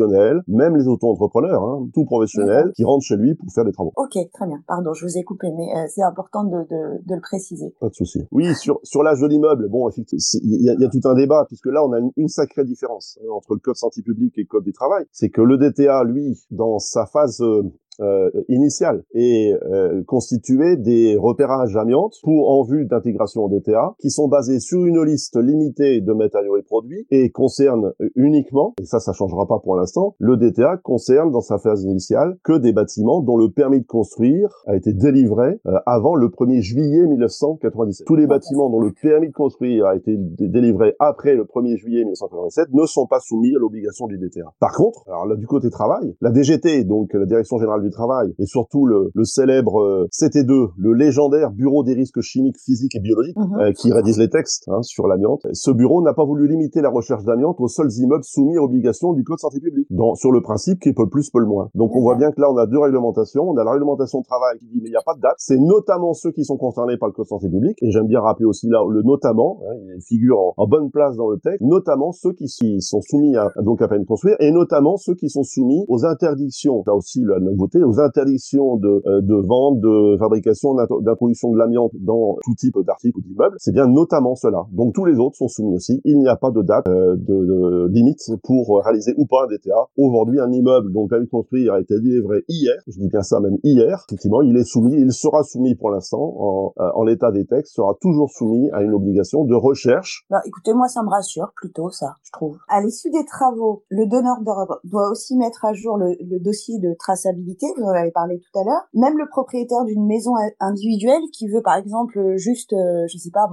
même 0.49 0.77
les 0.77 0.87
auto-entrepreneurs, 0.87 1.63
hein, 1.63 1.89
tout 1.95 2.05
professionnel, 2.05 2.73
qui 2.75 2.85
rentrent 2.85 3.05
chez 3.05 3.17
lui 3.17 3.35
pour 3.35 3.53
faire 3.53 3.65
des 3.65 3.73
travaux. 3.73 3.93
Ok, 3.97 4.17
très 4.33 4.47
bien. 4.47 4.63
Pardon, 4.67 4.93
je 4.93 5.05
vous 5.05 5.19
ai 5.19 5.25
coupé, 5.25 5.49
mais 5.57 5.69
euh, 5.77 5.87
c'est 5.89 6.03
important 6.03 6.45
de, 6.45 6.59
de, 6.59 7.03
de, 7.07 7.15
le 7.15 7.21
préciser. 7.21 7.75
Pas 7.81 7.89
de 7.89 7.95
souci. 7.95 8.21
Oui, 8.33 8.55
sur 8.55 8.81
sur 8.83 9.03
l'âge 9.03 9.21
de 9.21 9.27
l'immeuble, 9.27 9.69
bon, 9.69 9.89
effectivement, 9.89 10.21
il 10.43 10.63
y 10.63 10.71
a, 10.71 10.75
y 10.75 10.85
a, 10.85 10.89
tout 10.89 11.07
un 11.09 11.15
débat 11.15 11.45
puisque 11.47 11.67
là, 11.67 11.85
on 11.85 11.93
a 11.93 11.99
une, 12.17 12.29
sacrée 12.29 12.65
différence 12.65 13.19
hein, 13.23 13.29
entre 13.33 13.55
le 13.55 13.61
code 13.61 13.77
santé 13.77 14.03
public 14.03 14.35
et 14.37 14.43
le 14.43 14.47
code 14.47 14.65
du 14.65 14.73
travail. 14.73 15.05
C'est 15.13 15.31
que 15.31 15.41
le 15.41 15.57
DTA, 15.57 16.05
lui, 16.05 16.47
dans 16.51 16.79
sa 16.79 17.07
phase 17.07 17.41
euh, 17.41 17.63
euh, 18.01 18.31
initiale 18.49 19.05
et 19.15 19.55
euh, 19.71 20.03
constituer 20.07 20.77
des 20.77 21.17
repérages 21.17 21.77
amiantes 21.77 22.17
pour 22.23 22.51
en 22.51 22.63
vue 22.63 22.87
d'intégration 22.87 23.45
en 23.45 23.49
DTA 23.49 23.95
qui 24.01 24.11
sont 24.11 24.29
basés 24.29 24.61
sur 24.61 24.85
une 24.85 25.03
liste 25.03 25.37
limitée 25.37 26.01
de 26.01 26.13
matériaux 26.13 26.57
et 26.57 26.63
produits 26.63 27.07
et 27.11 27.31
concernent 27.31 27.93
uniquement, 28.15 28.75
et 28.81 28.85
ça 28.85 29.01
ça 29.01 29.13
changera 29.13 29.47
pas 29.47 29.59
pour 29.63 29.77
l'instant, 29.77 30.15
le 30.19 30.37
DTA 30.37 30.79
concerne 30.79 31.31
dans 31.31 31.41
sa 31.41 31.59
phase 31.59 31.85
initiale 31.85 32.37
que 32.45 32.59
des 32.59 32.73
bâtiments 32.73 33.21
dont 33.21 33.37
le 33.37 33.51
permis 33.51 33.81
de 33.81 33.87
construire 33.87 34.49
a 34.67 34.77
été 34.77 34.93
délivré 34.93 35.61
euh, 35.67 35.79
avant 35.87 36.15
le 36.15 36.29
1er 36.29 36.61
juillet 36.61 37.07
1997. 37.07 38.07
Tous 38.07 38.17
les 38.17 38.27
bâtiments 38.27 38.71
dont 38.71 38.81
le 38.81 38.93
permis 38.93 39.29
de 39.29 39.33
construire 39.33 39.87
a 39.87 39.97
été 39.97 40.17
délivré 40.17 40.95
après 40.99 41.35
le 41.35 41.45
1er 41.45 41.77
juillet 41.77 42.01
1997 42.05 42.69
ne 42.73 42.87
sont 42.87 43.07
pas 43.07 43.21
soumis 43.21 43.55
à 43.55 43.59
l'obligation 43.59 44.07
du 44.07 44.19
DTA. 44.19 44.53
Par 44.61 44.73
contre, 44.73 45.05
alors 45.09 45.27
là 45.27 45.37
du 45.37 45.47
côté 45.47 45.71
travail, 45.71 46.15
la 46.21 46.33
DGT, 46.33 46.85
donc 46.85 47.13
la 47.15 47.27
Direction 47.27 47.59
Générale 47.59 47.83
Travail, 47.91 48.35
et 48.39 48.47
surtout 48.47 48.87
le, 48.87 49.11
le 49.15 49.25
célèbre 49.25 49.81
euh, 49.81 50.07
CT2, 50.13 50.71
le 50.77 50.93
légendaire 50.93 51.51
Bureau 51.51 51.83
des 51.85 51.95
risques 51.95 52.21
chimiques, 52.21 52.59
physiques 52.59 52.95
et 52.95 53.01
biologiques, 53.01 53.37
mhm. 53.37 53.61
euh, 53.61 53.73
qui 53.73 53.93
rédige 53.93 54.19
les 54.19 54.29
textes 54.29 54.65
hein, 54.69 54.83
sur 54.83 55.07
l'amiante. 55.07 55.47
Ce 55.53 55.71
bureau 55.71 56.03
n'a 56.03 56.15
pas 56.15 56.25
voulu 56.25 56.49
limiter 56.49 56.81
la 56.81 56.91
recherche 56.91 57.25
d'amiante 57.25 57.61
aux 57.61 57.69
seuls 57.69 57.93
immeubles 57.99 58.25
soumis 58.25 58.57
à 58.57 58.63
obligation 58.63 59.13
du 59.13 59.25
Code 59.25 59.39
santé 59.39 59.61
publique, 59.61 59.87
dans, 59.91 60.15
sur 60.15 60.33
le 60.33 60.41
principe 60.41 60.81
qui 60.81 60.93
peut 60.93 61.05
le 61.05 61.09
plus, 61.09 61.31
peut 61.31 61.41
le 61.41 61.47
moins. 61.47 61.71
Donc 61.75 61.95
on 61.95 62.01
voit 62.01 62.17
bien 62.17 62.31
que 62.31 62.41
là, 62.41 62.51
on 62.51 62.57
a 62.57 62.67
deux 62.67 62.79
réglementations. 62.79 63.49
On 63.49 63.57
a 63.57 63.65
la 63.65 63.73
réglementation 63.73 64.21
de 64.21 64.25
travail 64.25 64.59
qui 64.59 64.67
dit 64.67 64.81
mais 64.83 64.89
il 64.89 64.93
n'y 64.93 64.97
a 64.97 65.05
pas 65.05 65.15
de 65.15 65.21
date. 65.21 65.37
C'est 65.39 65.59
notamment 65.59 66.13
ceux 66.13 66.33
qui 66.33 66.45
sont 66.45 66.57
concernés 66.57 66.97
par 66.97 67.09
le 67.09 67.13
Code 67.13 67.27
santé 67.27 67.49
publique, 67.49 67.79
et 67.83 67.91
j'aime 67.91 68.07
bien 68.07 68.21
rappeler 68.21 68.47
aussi 68.47 68.69
là 68.69 68.81
le 68.89 69.03
notamment, 69.03 69.61
hein, 69.69 69.75
il 69.97 70.03
figure 70.03 70.39
en, 70.39 70.55
en, 70.57 70.67
bonne 70.67 70.91
place 70.91 71.17
dans 71.17 71.29
le 71.29 71.39
texte, 71.39 71.61
notamment 71.63 72.13
ceux 72.13 72.33
qui, 72.33 72.49
sont 72.49 73.01
soumis 73.01 73.37
à 73.37 73.51
donc 73.63 73.83
à 73.83 73.89
peine 73.89 74.05
construire, 74.05 74.37
et 74.41 74.51
notamment 74.51 74.97
ceux 74.97 75.15
qui 75.15 75.29
sont 75.29 75.43
soumis 75.43 75.85
aux 75.89 76.05
interdictions. 76.05 76.83
Là 76.87 76.95
aussi 76.95 77.23
la 77.25 77.39
nouveauté 77.41 77.76
aux 77.83 78.01
interdictions 78.01 78.77
de, 78.77 79.03
euh, 79.07 79.21
de 79.21 79.35
vente, 79.35 79.81
de 79.81 80.17
fabrication, 80.19 80.75
d'introduction 80.75 81.51
de 81.53 81.59
l'amiante 81.59 81.93
dans 82.01 82.37
tout 82.45 82.55
type 82.55 82.77
d'articles 82.87 83.19
ou 83.19 83.23
d'immeubles, 83.23 83.57
c'est 83.59 83.73
bien 83.73 83.87
notamment 83.87 84.35
cela. 84.35 84.65
Donc 84.73 84.95
tous 84.95 85.05
les 85.05 85.19
autres 85.19 85.37
sont 85.37 85.49
soumis 85.49 85.75
aussi. 85.75 86.01
Il 86.05 86.19
n'y 86.19 86.29
a 86.29 86.37
pas 86.37 86.51
de 86.51 86.63
date 86.63 86.89
euh, 86.89 87.17
de, 87.17 87.89
limite 87.89 88.21
pour 88.43 88.83
réaliser 88.85 89.15
ou 89.17 89.27
pas 89.27 89.45
un 89.45 89.47
DTA. 89.47 89.89
Aujourd'hui, 89.97 90.41
un 90.41 90.51
immeuble 90.51 90.93
dont 90.93 91.03
le 91.03 91.09
permis 91.09 91.27
de 91.27 91.31
construire 91.31 91.75
a 91.75 91.81
été 91.81 91.99
délivré 92.01 92.45
hier, 92.49 92.75
je 92.87 92.99
dis 92.99 93.09
bien 93.09 93.23
ça 93.23 93.41
même 93.41 93.59
hier, 93.63 94.05
effectivement, 94.09 94.43
il 94.43 94.57
est 94.57 94.65
soumis, 94.65 94.95
il 94.95 95.13
sera 95.13 95.43
soumis 95.43 95.75
pour 95.75 95.91
l'instant 95.91 96.35
en, 96.39 96.73
euh, 96.81 97.05
l'état 97.07 97.31
des 97.31 97.47
textes, 97.47 97.75
sera 97.75 97.95
toujours 98.01 98.31
soumis 98.31 98.69
à 98.73 98.83
une 98.83 98.93
obligation 98.93 99.45
de 99.45 99.55
recherche. 99.55 100.25
Bah, 100.31 100.41
écoutez, 100.45 100.75
moi 100.75 100.89
ça 100.89 101.03
me 101.03 101.09
rassure 101.09 101.53
plutôt 101.55 101.91
ça, 101.91 102.15
je 102.23 102.33
trouve. 102.33 102.59
À 102.69 102.81
l'issue 102.83 103.11
des 103.11 103.25
travaux, 103.25 103.85
le 103.89 104.07
donneur 104.07 104.43
d'ordre 104.43 104.81
doit 104.85 105.11
aussi 105.11 105.37
mettre 105.37 105.65
à 105.65 105.73
jour 105.73 105.97
le, 105.97 106.17
le 106.21 106.41
dossier 106.41 106.79
de 106.79 106.95
traçabilité 106.99 107.66
vous 107.77 107.85
en 107.85 107.95
avez 107.95 108.11
parlé 108.11 108.39
tout 108.39 108.59
à 108.59 108.65
l'heure. 108.65 108.83
Même 108.95 109.19
le 109.19 109.29
propriétaire 109.29 109.85
d'une 109.85 110.07
maison 110.07 110.33
individuelle 110.61 111.23
qui 111.33 111.49
veut, 111.49 111.63
par 111.63 111.77
exemple, 111.77 112.35
juste, 112.37 112.73
euh, 112.73 113.07
je 113.09 113.19
sais 113.19 113.31
pas, 113.31 113.49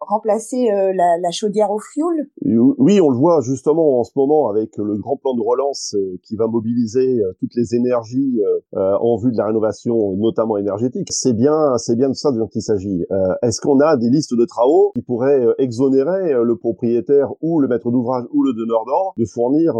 remplacer 0.00 0.70
euh, 0.70 0.92
la, 0.94 1.30
chaudière 1.30 1.70
au 1.70 1.78
fioul. 1.78 2.28
Oui, 2.44 3.00
on 3.00 3.10
le 3.10 3.16
voit 3.16 3.40
justement 3.42 4.00
en 4.00 4.04
ce 4.04 4.12
moment 4.16 4.48
avec 4.48 4.76
le 4.76 4.96
grand 4.96 5.16
plan 5.16 5.34
de 5.34 5.42
relance 5.42 5.94
euh, 5.94 6.18
qui 6.24 6.36
va 6.36 6.46
mobiliser 6.46 7.20
toutes 7.38 7.54
les 7.54 7.74
énergies 7.74 8.40
en 8.74 9.16
vue 9.16 9.30
de 9.30 9.36
la 9.36 9.46
rénovation, 9.46 10.16
notamment 10.16 10.56
énergétique. 10.56 11.08
C'est 11.10 11.34
bien, 11.34 11.76
c'est 11.76 11.96
bien 11.96 12.08
de 12.08 12.14
ça 12.14 12.32
dont 12.32 12.48
il 12.54 12.62
s'agit. 12.62 13.04
Est-ce 13.42 13.60
qu'on 13.60 13.80
a 13.80 13.96
des 13.96 14.08
listes 14.08 14.34
de 14.34 14.44
travaux 14.44 14.92
qui 14.94 15.02
pourraient 15.02 15.44
exonérer 15.58 16.32
le 16.42 16.56
propriétaire 16.56 17.32
ou 17.42 17.60
le 17.60 17.68
maître 17.68 17.90
d'ouvrage 17.90 18.24
ou 18.32 18.42
le 18.42 18.52
donneur 18.52 18.84
d'ordre 18.84 19.12
de 19.16 19.24
fournir 19.24 19.74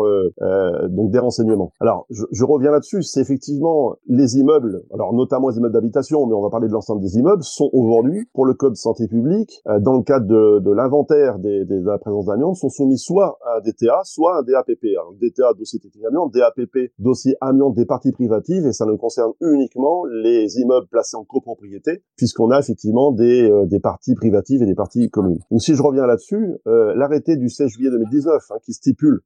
donc 0.89 1.11
des 1.11 1.19
renseignements? 1.19 1.73
Alors, 1.81 2.07
je 2.11 2.45
reviens 2.45 2.71
là-dessus. 2.71 3.03
C'est 3.03 3.21
effectivement 3.21 3.58
les 4.07 4.39
immeubles, 4.39 4.83
alors 4.93 5.13
notamment 5.13 5.49
les 5.49 5.57
immeubles 5.57 5.75
d'habitation, 5.75 6.27
mais 6.27 6.35
on 6.35 6.43
va 6.43 6.51
parler 6.51 6.69
de 6.69 6.73
l'ensemble 6.73 7.01
des 7.03 7.17
immeubles, 7.17 7.43
sont 7.43 7.71
aujourd'hui, 7.73 8.29
pour 8.33 8.47
le 8.47 8.55
code 8.55 8.77
santé 8.77 9.09
publique, 9.09 9.63
euh, 9.69 9.79
dans 9.81 9.97
le 9.97 10.03
cadre 10.03 10.27
de, 10.27 10.71
l'inventaire 10.73 11.39
de 11.39 11.85
la 11.85 11.99
présence 11.99 12.27
d'amiante, 12.27 12.57
sont 12.57 12.69
soumis 12.69 12.99
soit 12.99 13.39
à 13.45 13.59
un 13.59 13.61
DTA, 13.61 14.01
soit 14.05 14.37
à 14.37 14.41
un 14.41 14.43
DAPP. 14.43 14.85
Alors 14.97 15.13
DTA, 15.15 15.55
dossier 15.59 15.79
technique 15.81 16.05
amiante, 16.05 16.33
DAPP, 16.33 16.93
dossier 16.99 17.37
amiante 17.41 17.75
des 17.75 17.87
parties 17.87 18.13
privatives, 18.13 18.67
et 18.67 18.73
ça 18.73 18.87
ne 18.87 18.95
concerne 18.97 19.33
uniquement 19.41 20.05
les 20.05 20.59
immeubles 20.59 20.87
placés 20.89 21.17
en 21.17 21.25
copropriété, 21.25 22.03
puisqu'on 22.17 22.51
a 22.51 22.59
effectivement 22.59 23.13
des, 23.13 23.51
euh, 23.51 23.67
parties 23.83 24.15
privatives 24.15 24.63
et 24.63 24.67
des 24.67 24.75
parties 24.75 25.09
communes. 25.09 25.39
Donc 25.51 25.63
si 25.63 25.75
je 25.75 25.83
reviens 25.83 26.05
là-dessus, 26.05 26.57
euh, 26.67 26.93
l'arrêté 26.97 27.37
du 27.37 27.49
16 27.49 27.69
juillet 27.69 27.91
2019, 27.91 28.43
hein, 28.51 28.57
qui 28.65 28.73
stipule 28.73 29.21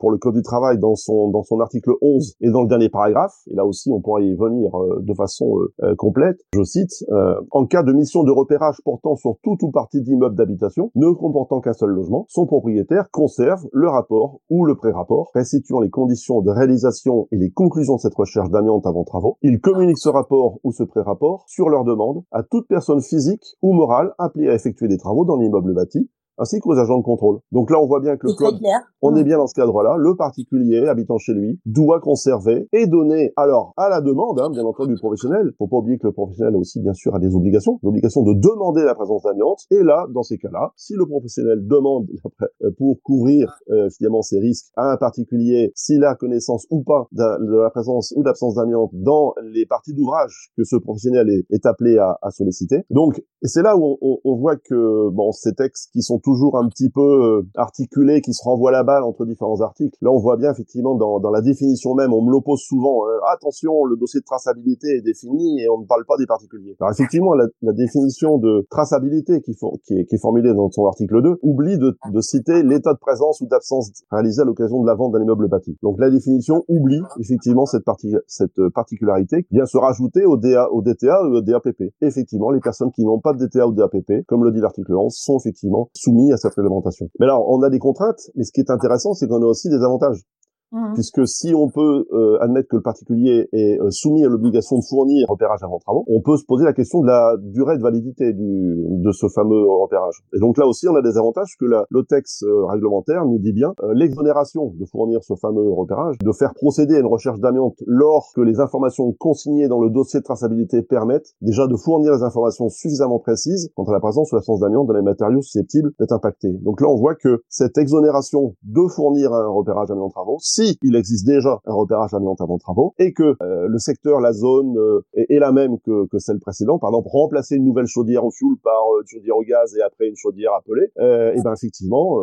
pour 0.00 0.10
le 0.10 0.18
code 0.18 0.34
du 0.34 0.42
travail 0.42 0.78
dans 0.78 0.94
son, 0.94 1.30
dans 1.30 1.42
son 1.42 1.60
article 1.60 1.92
11 2.00 2.36
et 2.40 2.50
dans 2.50 2.62
le 2.62 2.68
dernier 2.68 2.88
paragraphe, 2.88 3.36
et 3.48 3.54
là 3.54 3.66
aussi 3.68 3.90
on 3.92 4.00
pourrait 4.00 4.26
y 4.26 4.34
venir 4.34 4.72
de 5.00 5.14
façon 5.14 5.58
complète. 5.96 6.38
Je 6.54 6.62
cite 6.62 7.04
en 7.50 7.66
cas 7.66 7.82
de 7.82 7.92
mission 7.92 8.24
de 8.24 8.30
repérage 8.30 8.80
portant 8.84 9.16
sur 9.16 9.36
tout 9.42 9.56
ou 9.62 9.70
partie 9.70 10.02
d'immeuble 10.02 10.34
d'habitation 10.34 10.90
ne 10.94 11.10
comportant 11.12 11.60
qu'un 11.60 11.72
seul 11.72 11.90
logement, 11.90 12.24
son 12.28 12.46
propriétaire 12.46 13.10
conserve 13.10 13.66
le 13.72 13.88
rapport 13.88 14.40
ou 14.50 14.64
le 14.64 14.74
pré-rapport 14.74 15.30
restituant 15.34 15.80
les 15.80 15.90
conditions 15.90 16.40
de 16.40 16.50
réalisation 16.50 17.28
et 17.32 17.36
les 17.36 17.50
conclusions 17.50 17.96
de 17.96 18.00
cette 18.00 18.14
recherche 18.14 18.50
d'amiante 18.50 18.86
avant 18.86 19.04
travaux. 19.04 19.36
Il 19.42 19.60
communique 19.60 19.98
ce 19.98 20.08
rapport 20.08 20.58
ou 20.64 20.72
ce 20.72 20.82
pré-rapport 20.82 21.44
sur 21.46 21.68
leur 21.68 21.84
demande 21.84 22.22
à 22.32 22.42
toute 22.42 22.66
personne 22.68 23.00
physique 23.00 23.56
ou 23.62 23.72
morale 23.72 24.12
appelée 24.18 24.48
à 24.48 24.54
effectuer 24.54 24.88
des 24.88 24.98
travaux 24.98 25.24
dans 25.24 25.36
l'immeuble 25.36 25.74
bâti 25.74 26.10
ainsi 26.38 26.60
qu'aux 26.60 26.78
agents 26.78 26.98
de 26.98 27.02
contrôle. 27.02 27.40
Donc 27.52 27.70
là, 27.70 27.80
on 27.80 27.86
voit 27.86 28.00
bien 28.00 28.16
que 28.16 28.26
le 28.26 28.34
code, 28.34 28.60
on 29.02 29.16
est 29.16 29.24
bien 29.24 29.38
dans 29.38 29.46
ce 29.46 29.54
cadre-là. 29.54 29.96
Le 29.98 30.16
particulier 30.16 30.86
habitant 30.86 31.18
chez 31.18 31.34
lui 31.34 31.60
doit 31.66 32.00
conserver 32.00 32.68
et 32.72 32.86
donner, 32.86 33.32
alors 33.36 33.72
à 33.76 33.88
la 33.88 34.00
demande, 34.00 34.40
hein, 34.40 34.50
bien 34.50 34.64
entendu, 34.64 34.94
du 34.94 34.98
professionnel. 35.00 35.52
Faut 35.58 35.66
pas 35.66 35.78
oublier 35.78 35.98
que 35.98 36.06
le 36.06 36.12
professionnel 36.12 36.56
aussi, 36.56 36.80
bien 36.80 36.94
sûr, 36.94 37.14
a 37.14 37.18
des 37.18 37.34
obligations, 37.34 37.78
l'obligation 37.82 38.22
de 38.22 38.34
demander 38.34 38.84
la 38.84 38.94
présence 38.94 39.22
d'amiante. 39.22 39.60
Et 39.70 39.82
là, 39.82 40.06
dans 40.14 40.22
ces 40.22 40.38
cas-là, 40.38 40.72
si 40.76 40.94
le 40.94 41.06
professionnel 41.06 41.66
demande 41.66 42.06
euh, 42.62 42.70
pour 42.78 43.02
couvrir 43.02 43.58
euh, 43.70 43.88
finalement 43.96 44.22
ses 44.22 44.38
risques 44.38 44.66
à 44.76 44.92
un 44.92 44.96
particulier, 44.96 45.72
s'il 45.74 46.04
a 46.04 46.14
connaissance 46.14 46.66
ou 46.70 46.82
pas 46.82 47.06
de 47.12 47.56
la 47.56 47.70
présence 47.70 48.12
ou 48.16 48.22
d'absence 48.22 48.54
d'amiante 48.54 48.90
dans 48.92 49.34
les 49.42 49.66
parties 49.66 49.94
d'ouvrage 49.94 50.52
que 50.56 50.64
ce 50.64 50.76
professionnel 50.76 51.28
est, 51.28 51.46
est 51.50 51.66
appelé 51.66 51.98
à, 51.98 52.18
à, 52.22 52.30
solliciter. 52.30 52.84
Donc, 52.90 53.22
c'est 53.42 53.62
là 53.62 53.76
où 53.76 53.84
on, 53.84 53.98
on, 54.00 54.18
on 54.24 54.36
voit 54.36 54.56
que 54.56 55.10
bon, 55.10 55.32
ces 55.32 55.54
textes 55.54 55.90
qui 55.92 56.02
sont 56.02 56.18
toujours 56.28 56.58
un 56.58 56.68
petit 56.68 56.90
peu 56.90 57.00
euh, 57.00 57.42
articulé, 57.56 58.20
qui 58.20 58.34
se 58.34 58.44
renvoie 58.44 58.70
la 58.70 58.84
balle 58.84 59.02
entre 59.02 59.24
différents 59.24 59.62
articles. 59.62 59.96
Là, 60.02 60.10
on 60.10 60.18
voit 60.18 60.36
bien 60.36 60.52
effectivement 60.52 60.94
dans, 60.94 61.20
dans 61.20 61.30
la 61.30 61.40
définition 61.40 61.94
même, 61.94 62.12
on 62.12 62.22
me 62.22 62.30
l'oppose 62.30 62.60
souvent. 62.60 63.06
Hein. 63.06 63.32
attention, 63.32 63.84
le 63.84 63.96
dossier 63.96 64.20
de 64.20 64.26
traçabilité 64.26 64.88
est 64.98 65.00
défini 65.00 65.62
et 65.62 65.70
on 65.70 65.78
ne 65.78 65.86
parle 65.86 66.04
pas 66.06 66.18
des 66.18 66.26
particuliers. 66.26 66.76
Alors 66.80 66.92
effectivement, 66.92 67.32
la, 67.32 67.46
la 67.62 67.72
définition 67.72 68.36
de 68.36 68.66
traçabilité 68.68 69.40
qui, 69.40 69.52
est, 69.52 70.18
formulée 70.20 70.52
dans 70.52 70.70
son 70.70 70.86
article 70.86 71.22
2 71.22 71.38
oublie 71.42 71.78
de, 71.78 71.96
de 72.12 72.20
citer 72.20 72.62
l'état 72.62 72.92
de 72.92 72.98
présence 72.98 73.40
ou 73.40 73.46
d'absence 73.46 73.90
réalisé 74.10 74.42
à 74.42 74.44
l'occasion 74.44 74.82
de 74.82 74.86
la 74.86 74.94
vente 74.94 75.12
d'un 75.12 75.22
immeuble 75.22 75.48
bâti. 75.48 75.78
Donc 75.82 75.98
la 75.98 76.10
définition 76.10 76.64
oublie 76.68 77.00
effectivement 77.20 77.64
cette, 77.64 77.84
partie, 77.84 78.12
cette 78.26 78.60
particularité 78.74 79.44
qui 79.44 79.54
vient 79.54 79.66
se 79.66 79.78
rajouter 79.78 80.26
au, 80.26 80.36
DA, 80.36 80.70
au 80.72 80.82
DTA 80.82 81.24
ou 81.24 81.36
au 81.36 81.40
DAPP. 81.40 81.94
Effectivement, 82.02 82.50
les 82.50 82.60
personnes 82.60 82.90
qui 82.92 83.04
n'ont 83.04 83.20
pas 83.20 83.32
de 83.32 83.46
DTA 83.46 83.66
ou 83.66 83.72
DAPP, 83.72 84.26
comme 84.26 84.44
le 84.44 84.52
dit 84.52 84.60
l'article 84.60 84.94
11, 84.94 85.14
sont 85.14 85.38
effectivement 85.38 85.88
soumises 85.94 86.17
à 86.32 86.36
cette 86.36 86.54
réglementation. 86.54 87.08
Mais 87.18 87.26
alors, 87.26 87.48
on 87.48 87.62
a 87.62 87.70
des 87.70 87.78
contraintes, 87.78 88.30
mais 88.34 88.44
ce 88.44 88.52
qui 88.52 88.60
est 88.60 88.70
intéressant, 88.70 89.14
c'est 89.14 89.28
qu'on 89.28 89.42
a 89.42 89.46
aussi 89.46 89.68
des 89.68 89.82
avantages. 89.82 90.22
Mmh. 90.70 90.92
Puisque 90.94 91.26
si 91.26 91.54
on 91.54 91.70
peut 91.70 92.06
euh, 92.12 92.36
admettre 92.42 92.68
que 92.68 92.76
le 92.76 92.82
particulier 92.82 93.48
est 93.52 93.80
euh, 93.80 93.90
soumis 93.90 94.24
à 94.24 94.28
l'obligation 94.28 94.76
de 94.76 94.84
fournir 94.84 95.26
repérage 95.26 95.62
avant 95.62 95.78
travaux, 95.78 96.04
on 96.08 96.20
peut 96.20 96.36
se 96.36 96.44
poser 96.44 96.66
la 96.66 96.74
question 96.74 97.00
de 97.00 97.06
la 97.06 97.36
durée 97.40 97.78
de 97.78 97.82
validité 97.82 98.34
du, 98.34 98.84
de 98.86 99.10
ce 99.12 99.28
fameux 99.28 99.64
repérage. 99.64 100.22
Et 100.34 100.40
donc 100.40 100.58
là 100.58 100.66
aussi, 100.66 100.86
on 100.86 100.94
a 100.94 101.00
des 101.00 101.16
avantages 101.16 101.56
que 101.58 101.64
la, 101.64 101.86
le 101.88 102.02
texte 102.04 102.42
euh, 102.42 102.66
réglementaire 102.66 103.24
nous 103.24 103.38
dit 103.38 103.52
bien 103.52 103.72
l'exonération 103.94 104.74
de 104.78 104.84
fournir 104.84 105.24
ce 105.24 105.34
fameux 105.40 105.70
repérage, 105.72 106.18
de 106.18 106.32
faire 106.32 106.52
procéder 106.52 106.96
à 106.96 106.98
une 106.98 107.06
recherche 107.06 107.40
d'amiante 107.40 107.76
lorsque 107.86 108.38
les 108.38 108.60
informations 108.60 109.10
consignées 109.18 109.68
dans 109.68 109.80
le 109.80 109.88
dossier 109.88 110.20
de 110.20 110.24
traçabilité 110.24 110.82
permettent 110.82 111.34
déjà 111.40 111.66
de 111.66 111.76
fournir 111.76 112.12
les 112.12 112.22
informations 112.22 112.68
suffisamment 112.68 113.20
précises 113.20 113.70
quant 113.74 113.84
à 113.84 113.92
la 113.92 114.00
présence 114.00 114.32
ou 114.32 114.36
l'absence 114.36 114.60
d'amiante 114.60 114.86
dans 114.86 114.94
les 114.94 115.02
matériaux 115.02 115.40
susceptibles 115.40 115.92
d'être 115.98 116.12
impactés. 116.12 116.52
Donc 116.60 116.82
là, 116.82 116.88
on 116.88 116.96
voit 116.96 117.14
que 117.14 117.42
cette 117.48 117.78
exonération 117.78 118.54
de 118.64 118.86
fournir 118.88 119.32
un 119.32 119.48
repérage 119.48 119.90
amiante 119.90 120.12
travaux, 120.12 120.36
si 120.58 120.78
il 120.82 120.96
existe 120.96 121.26
déjà 121.26 121.60
un 121.64 121.72
repérage 121.72 122.14
amiante 122.14 122.40
avant 122.40 122.58
travaux 122.58 122.94
et 122.98 123.12
que 123.12 123.36
euh, 123.42 123.68
le 123.68 123.78
secteur, 123.78 124.20
la 124.20 124.32
zone 124.32 124.76
euh, 124.76 125.00
est, 125.14 125.38
la 125.38 125.52
même 125.52 125.78
que, 125.80 126.06
celle 126.18 126.40
précédente, 126.40 126.80
par 126.80 126.90
exemple 126.90 127.08
remplacer 127.10 127.56
une 127.56 127.64
nouvelle 127.64 127.86
chaudière 127.86 128.24
au 128.24 128.30
fioul 128.30 128.56
par 128.62 128.82
euh, 128.92 129.02
une 129.02 129.06
chaudière 129.06 129.36
au 129.36 129.42
gaz 129.42 129.76
et 129.76 129.82
après 129.82 130.08
une 130.08 130.16
chaudière 130.16 130.52
appelée, 130.54 130.88
et 130.96 131.42
ben 131.42 131.52
effectivement 131.52 132.18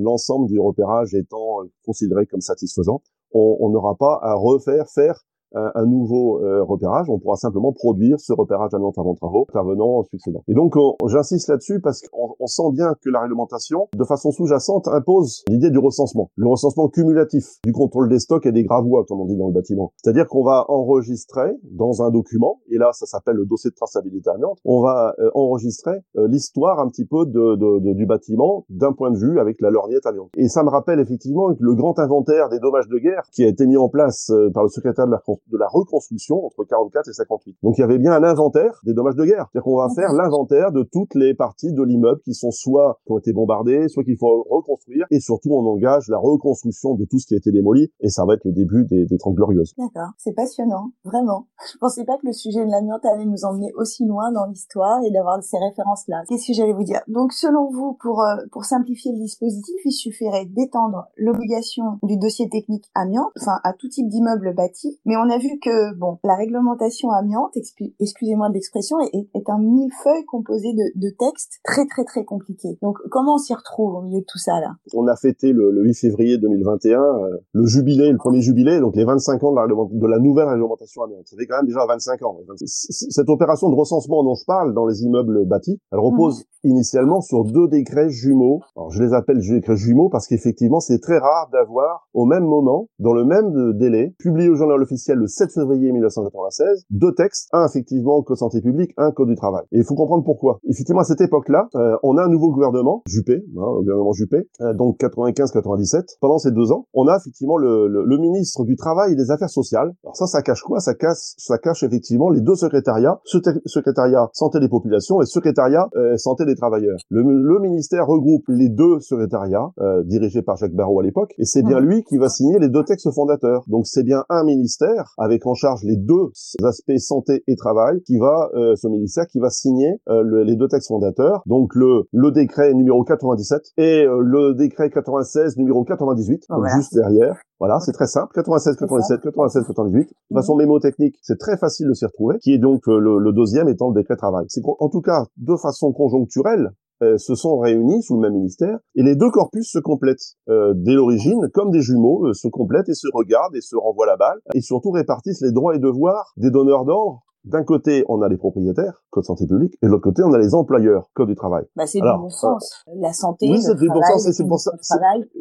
l'ensemble 0.00 0.48
du 0.48 0.58
repérage 0.58 1.14
étant 1.14 1.62
considéré 1.84 2.26
comme 2.26 2.40
satisfaisant, 2.40 3.02
on 3.32 3.70
n'aura 3.70 3.94
pas 3.96 4.18
à 4.22 4.34
refaire 4.34 4.86
faire 4.88 5.20
un, 5.54 5.86
nouveau 5.86 6.42
euh, 6.42 6.62
repérage, 6.62 7.08
on 7.08 7.18
pourra 7.18 7.36
simplement 7.36 7.72
produire 7.72 8.20
ce 8.20 8.32
repérage 8.32 8.74
amiante 8.74 8.98
avant 8.98 9.14
travaux 9.14 9.46
intervenant 9.48 9.98
en 9.98 10.04
succédant. 10.04 10.42
Et 10.48 10.54
donc 10.54 10.74
j'insiste 11.06 11.48
là-dessus 11.48 11.80
parce 11.80 12.02
qu'on 12.02 12.34
on 12.38 12.46
sent 12.46 12.72
bien 12.72 12.94
que 13.02 13.10
la 13.10 13.20
réglementation, 13.20 13.88
de 13.94 14.04
façon 14.04 14.30
sous-jacente, 14.30 14.88
impose 14.88 15.44
l'idée 15.48 15.70
du 15.70 15.78
recensement, 15.78 16.30
le 16.36 16.48
recensement 16.48 16.88
cumulatif, 16.88 17.44
du 17.64 17.72
contrôle 17.72 18.08
des 18.08 18.18
stocks 18.18 18.46
et 18.46 18.52
des 18.52 18.64
gravois, 18.64 19.04
comme 19.06 19.20
on 19.20 19.26
dit 19.26 19.36
dans 19.36 19.46
le 19.46 19.52
bâtiment. 19.52 19.92
C'est-à-dire 19.96 20.26
qu'on 20.26 20.44
va 20.44 20.64
enregistrer 20.68 21.52
dans 21.62 22.02
un 22.02 22.10
document, 22.10 22.60
et 22.70 22.78
là 22.78 22.90
ça 22.92 23.06
s'appelle 23.06 23.36
le 23.36 23.46
dossier 23.46 23.70
de 23.70 23.76
traçabilité 23.76 24.30
amiante, 24.30 24.58
on 24.64 24.82
va 24.82 25.14
euh, 25.18 25.30
enregistrer 25.34 25.96
euh, 26.16 26.28
l'histoire 26.28 26.80
un 26.80 26.88
petit 26.88 27.06
peu 27.06 27.26
de, 27.26 27.56
de, 27.56 27.78
de, 27.80 27.92
du 27.92 28.06
bâtiment 28.06 28.64
d'un 28.68 28.92
point 28.92 29.10
de 29.10 29.18
vue 29.18 29.38
avec 29.40 29.60
la 29.60 29.70
lorgnette 29.70 30.06
amiante. 30.06 30.30
Et 30.36 30.48
ça 30.48 30.62
me 30.62 30.70
rappelle 30.70 31.00
effectivement 31.00 31.48
le 31.58 31.74
grand 31.74 31.98
inventaire 31.98 32.48
des 32.48 32.58
dommages 32.58 32.88
de 32.88 32.98
guerre 32.98 33.22
qui 33.32 33.44
a 33.44 33.48
été 33.48 33.66
mis 33.66 33.76
en 33.76 33.88
place 33.88 34.32
par 34.52 34.62
le 34.62 34.68
secrétaire 34.68 35.06
de 35.06 35.12
la 35.12 35.18
de 35.50 35.58
la 35.58 35.68
reconstruction 35.68 36.44
entre 36.44 36.64
44 36.64 37.08
et 37.08 37.12
58. 37.12 37.56
Donc 37.62 37.78
il 37.78 37.80
y 37.80 37.84
avait 37.84 37.98
bien 37.98 38.12
un 38.12 38.22
inventaire 38.22 38.80
des 38.84 38.94
dommages 38.94 39.16
de 39.16 39.24
guerre. 39.24 39.46
C'est-à-dire 39.52 39.64
qu'on 39.64 39.76
va 39.76 39.88
faire 39.94 40.12
l'inventaire 40.12 40.72
de 40.72 40.82
toutes 40.82 41.14
les 41.14 41.34
parties 41.34 41.72
de 41.72 41.82
l'immeuble 41.82 42.20
qui 42.24 42.34
sont 42.34 42.50
soit 42.50 43.00
qui 43.06 43.12
ont 43.12 43.18
été 43.18 43.32
bombardées, 43.32 43.88
soit 43.88 44.04
qu'il 44.04 44.16
faut 44.18 44.44
reconstruire, 44.48 45.06
et 45.10 45.20
surtout 45.20 45.50
on 45.52 45.66
engage 45.66 46.08
la 46.08 46.18
reconstruction 46.18 46.94
de 46.94 47.04
tout 47.04 47.18
ce 47.18 47.26
qui 47.26 47.34
a 47.34 47.38
été 47.38 47.50
démoli, 47.50 47.90
et 48.00 48.08
ça 48.08 48.24
va 48.24 48.34
être 48.34 48.44
le 48.44 48.52
début 48.52 48.84
des, 48.84 49.06
des 49.06 49.18
30 49.18 49.34
glorieuses. 49.34 49.74
D'accord, 49.78 50.10
c'est 50.18 50.32
passionnant, 50.34 50.92
vraiment. 51.04 51.46
Je 51.72 51.78
pensais 51.78 52.04
pas 52.04 52.16
que 52.16 52.26
le 52.26 52.32
sujet 52.32 52.64
de 52.64 52.70
l'amiante 52.70 53.04
allait 53.04 53.24
nous 53.24 53.44
emmener 53.44 53.72
aussi 53.76 54.04
loin 54.06 54.32
dans 54.32 54.46
l'histoire 54.46 55.02
et 55.04 55.10
d'avoir 55.10 55.42
ces 55.42 55.58
références-là. 55.58 56.22
Qu'est-ce 56.28 56.46
que 56.46 56.52
j'allais 56.52 56.72
vous 56.72 56.84
dire? 56.84 57.00
Donc 57.08 57.32
selon 57.32 57.70
vous, 57.70 57.96
pour, 58.00 58.22
euh, 58.22 58.36
pour 58.52 58.64
simplifier 58.64 59.12
le 59.12 59.18
dispositif, 59.18 59.76
il 59.84 59.92
suffirait 59.92 60.46
d'étendre 60.46 61.08
l'obligation 61.16 61.98
du 62.02 62.16
dossier 62.16 62.48
technique 62.48 62.90
amiante, 62.94 63.30
enfin 63.40 63.58
à 63.64 63.72
tout 63.72 63.88
type 63.88 64.08
d'immeuble 64.08 64.54
bâti, 64.54 64.98
mais 65.04 65.16
on 65.26 65.30
a 65.30 65.38
vu 65.38 65.58
que 65.60 65.94
bon, 65.94 66.18
la 66.24 66.36
réglementation 66.36 67.10
amiante, 67.10 67.56
excusez-moi 68.00 68.48
de 68.48 68.54
l'expression, 68.54 68.96
est, 69.00 69.28
est, 69.34 69.48
un 69.48 69.58
millefeuille 69.58 70.24
composé 70.26 70.72
de, 70.72 70.92
de, 70.94 71.10
textes 71.18 71.60
très 71.64 71.86
très 71.86 72.04
très 72.04 72.24
compliqués. 72.24 72.78
Donc 72.82 72.98
comment 73.10 73.34
on 73.34 73.38
s'y 73.38 73.54
retrouve 73.54 73.94
au 73.94 74.02
milieu 74.02 74.20
de 74.20 74.26
tout 74.26 74.38
ça 74.38 74.60
là? 74.60 74.74
On 74.94 75.06
a 75.08 75.16
fêté 75.16 75.52
le, 75.52 75.82
8 75.82 75.94
février 75.94 76.38
2021 76.38 77.00
euh, 77.00 77.38
le 77.52 77.66
jubilé, 77.66 78.10
le 78.10 78.18
premier 78.18 78.40
jubilé, 78.40 78.80
donc 78.80 78.94
les 78.96 79.04
25 79.04 79.42
ans 79.42 79.52
de 79.52 79.56
la, 79.56 79.66
de 79.66 80.06
la 80.06 80.18
nouvelle 80.18 80.48
réglementation 80.48 81.02
amiante. 81.02 81.26
Ça 81.26 81.36
fait 81.36 81.46
quand 81.46 81.56
même 81.56 81.66
déjà 81.66 81.84
25 81.86 82.22
ans. 82.22 82.36
Cette 82.56 83.28
opération 83.28 83.68
de 83.68 83.74
recensement 83.74 84.22
dont 84.22 84.34
je 84.34 84.44
parle 84.44 84.74
dans 84.74 84.86
les 84.86 85.02
immeubles 85.02 85.44
bâtis, 85.46 85.80
elle 85.92 85.98
repose 85.98 86.40
mmh. 86.40 86.68
initialement 86.68 87.20
sur 87.20 87.44
deux 87.44 87.68
décrets 87.68 88.10
jumeaux. 88.10 88.60
Alors 88.76 88.90
je 88.90 89.02
les 89.02 89.12
appelle 89.12 89.40
décrets 89.40 89.76
jumeaux 89.76 90.08
parce 90.08 90.26
qu'effectivement 90.26 90.80
c'est 90.80 91.00
très 91.00 91.18
rare 91.18 91.48
d'avoir 91.52 92.08
au 92.14 92.26
même 92.26 92.44
moment, 92.44 92.88
dans 92.98 93.12
le 93.12 93.24
même 93.24 93.72
délai, 93.74 94.14
publié 94.18 94.48
au 94.48 94.54
journal 94.54 94.80
officiel 94.82 95.15
le 95.16 95.26
7 95.26 95.52
février 95.52 95.92
1996, 95.92 96.84
deux 96.90 97.14
textes, 97.14 97.48
un 97.52 97.66
effectivement 97.66 98.22
code 98.22 98.36
santé 98.36 98.60
publique, 98.60 98.92
un 98.96 99.10
code 99.10 99.28
du 99.28 99.36
travail. 99.36 99.64
Et 99.72 99.78
il 99.78 99.84
faut 99.84 99.94
comprendre 99.94 100.24
pourquoi. 100.24 100.58
Effectivement, 100.68 101.00
à 101.00 101.04
cette 101.04 101.20
époque-là, 101.20 101.68
euh, 101.74 101.96
on 102.02 102.16
a 102.16 102.24
un 102.24 102.28
nouveau 102.28 102.50
gouvernement, 102.50 103.02
Juppé, 103.06 103.34
hein, 103.34 103.42
le 103.56 103.80
gouvernement 103.80 104.12
Juppé, 104.12 104.48
euh, 104.60 104.74
donc 104.74 105.00
95-97. 105.00 106.18
Pendant 106.20 106.38
ces 106.38 106.50
deux 106.50 106.72
ans, 106.72 106.86
on 106.94 107.08
a 107.08 107.16
effectivement 107.16 107.56
le, 107.56 107.88
le, 107.88 108.04
le, 108.04 108.18
ministre 108.18 108.64
du 108.64 108.76
Travail 108.76 109.12
et 109.12 109.16
des 109.16 109.30
Affaires 109.30 109.50
sociales. 109.50 109.92
Alors 110.04 110.16
ça, 110.16 110.26
ça 110.26 110.42
cache 110.42 110.62
quoi? 110.62 110.80
Ça 110.80 110.94
cache, 110.94 111.34
ça 111.36 111.58
cache 111.58 111.82
effectivement 111.82 112.30
les 112.30 112.40
deux 112.40 112.54
secrétariats, 112.54 113.20
secrétariat 113.24 114.28
santé 114.32 114.60
des 114.60 114.68
populations 114.68 115.20
et 115.20 115.26
secrétariat 115.26 115.88
euh, 115.96 116.16
santé 116.16 116.44
des 116.44 116.54
travailleurs. 116.54 116.98
Le, 117.10 117.22
le, 117.22 117.58
ministère 117.60 118.06
regroupe 118.06 118.44
les 118.48 118.68
deux 118.68 119.00
secrétariats, 119.00 119.70
euh, 119.80 120.02
dirigés 120.04 120.42
par 120.42 120.56
Jacques 120.56 120.74
Barrault 120.74 121.00
à 121.00 121.02
l'époque, 121.02 121.32
et 121.38 121.44
c'est 121.44 121.62
bien 121.62 121.80
mmh. 121.80 121.84
lui 121.84 122.04
qui 122.04 122.18
va 122.18 122.28
signer 122.28 122.58
les 122.58 122.68
deux 122.68 122.84
textes 122.84 123.10
fondateurs. 123.12 123.64
Donc 123.68 123.86
c'est 123.86 124.02
bien 124.02 124.24
un 124.28 124.44
ministère 124.44 125.05
avec 125.18 125.46
en 125.46 125.54
charge 125.54 125.82
les 125.84 125.96
deux 125.96 126.30
aspects 126.62 126.96
santé 126.98 127.42
et 127.46 127.56
travail, 127.56 128.00
qui 128.02 128.18
va, 128.18 128.50
euh, 128.54 128.74
ce 128.76 128.88
ministère, 128.88 129.26
qui 129.26 129.38
va 129.38 129.50
signer 129.50 130.00
euh, 130.08 130.44
les 130.44 130.56
deux 130.56 130.68
textes 130.68 130.88
fondateurs, 130.88 131.42
donc 131.46 131.74
le, 131.74 132.04
le 132.12 132.30
décret 132.30 132.74
numéro 132.74 133.04
97 133.04 133.72
et 133.76 134.04
euh, 134.04 134.20
le 134.20 134.54
décret 134.54 134.90
96 134.90 135.56
numéro 135.56 135.84
98, 135.84 136.46
donc 136.48 136.66
juste 136.76 136.94
derrière. 136.94 137.36
Voilà, 137.58 137.80
c'est 137.80 137.92
très 137.92 138.06
simple, 138.06 138.32
96, 138.34 138.76
97, 138.76 139.22
96, 139.22 139.66
98. 139.66 140.08
De 140.30 140.36
façon 140.36 140.56
mémotechnique, 140.56 141.16
c'est 141.22 141.38
très 141.38 141.56
facile 141.56 141.88
de 141.88 141.94
s'y 141.94 142.04
retrouver, 142.04 142.38
qui 142.38 142.52
est 142.52 142.58
donc 142.58 142.82
le, 142.86 143.18
le 143.18 143.32
deuxième 143.32 143.68
étant 143.68 143.88
le 143.88 143.94
décret 143.94 144.16
travail. 144.16 144.44
C'est 144.48 144.60
en 144.78 144.88
tout 144.90 145.00
cas, 145.00 145.24
de 145.38 145.56
façon 145.56 145.92
conjoncturelle, 145.92 146.72
euh, 147.02 147.18
se 147.18 147.34
sont 147.34 147.58
réunis 147.58 148.02
sous 148.02 148.14
le 148.14 148.20
même 148.20 148.32
ministère 148.32 148.78
et 148.94 149.02
les 149.02 149.16
deux 149.16 149.30
corpus 149.30 149.70
se 149.70 149.78
complètent 149.78 150.36
euh, 150.48 150.72
dès 150.74 150.94
l'origine 150.94 151.48
comme 151.52 151.70
des 151.70 151.82
jumeaux 151.82 152.28
euh, 152.28 152.32
se 152.32 152.48
complètent 152.48 152.88
et 152.88 152.94
se 152.94 153.08
regardent 153.12 153.54
et 153.54 153.60
se 153.60 153.76
renvoient 153.76 154.06
la 154.06 154.16
balle 154.16 154.40
et 154.54 154.62
surtout 154.62 154.92
répartissent 154.92 155.42
les 155.42 155.52
droits 155.52 155.74
et 155.74 155.78
devoirs 155.78 156.32
des 156.38 156.50
donneurs 156.50 156.86
d'ordre 156.86 157.25
d'un 157.46 157.62
côté, 157.62 158.04
on 158.08 158.22
a 158.22 158.28
les 158.28 158.36
propriétaires, 158.36 159.04
code 159.10 159.24
santé 159.24 159.46
publique, 159.46 159.78
et 159.80 159.86
de 159.86 159.92
l'autre 159.92 160.02
côté, 160.02 160.22
on 160.24 160.32
a 160.32 160.38
les 160.38 160.54
employeurs, 160.54 161.08
code 161.14 161.28
du 161.28 161.36
travail. 161.36 161.64
Bah, 161.76 161.86
c'est 161.86 162.00
du 162.00 162.08
bon 162.18 162.28
sens. 162.28 162.84
la 162.96 163.12
santé, 163.12 163.48
oui, 163.48 163.62
c'est 163.62 163.76
du 163.76 163.88
bon 163.88 164.02
sens, 164.02 164.28
c'est 164.32 164.46
pour 164.46 164.58
ça. 164.58 164.72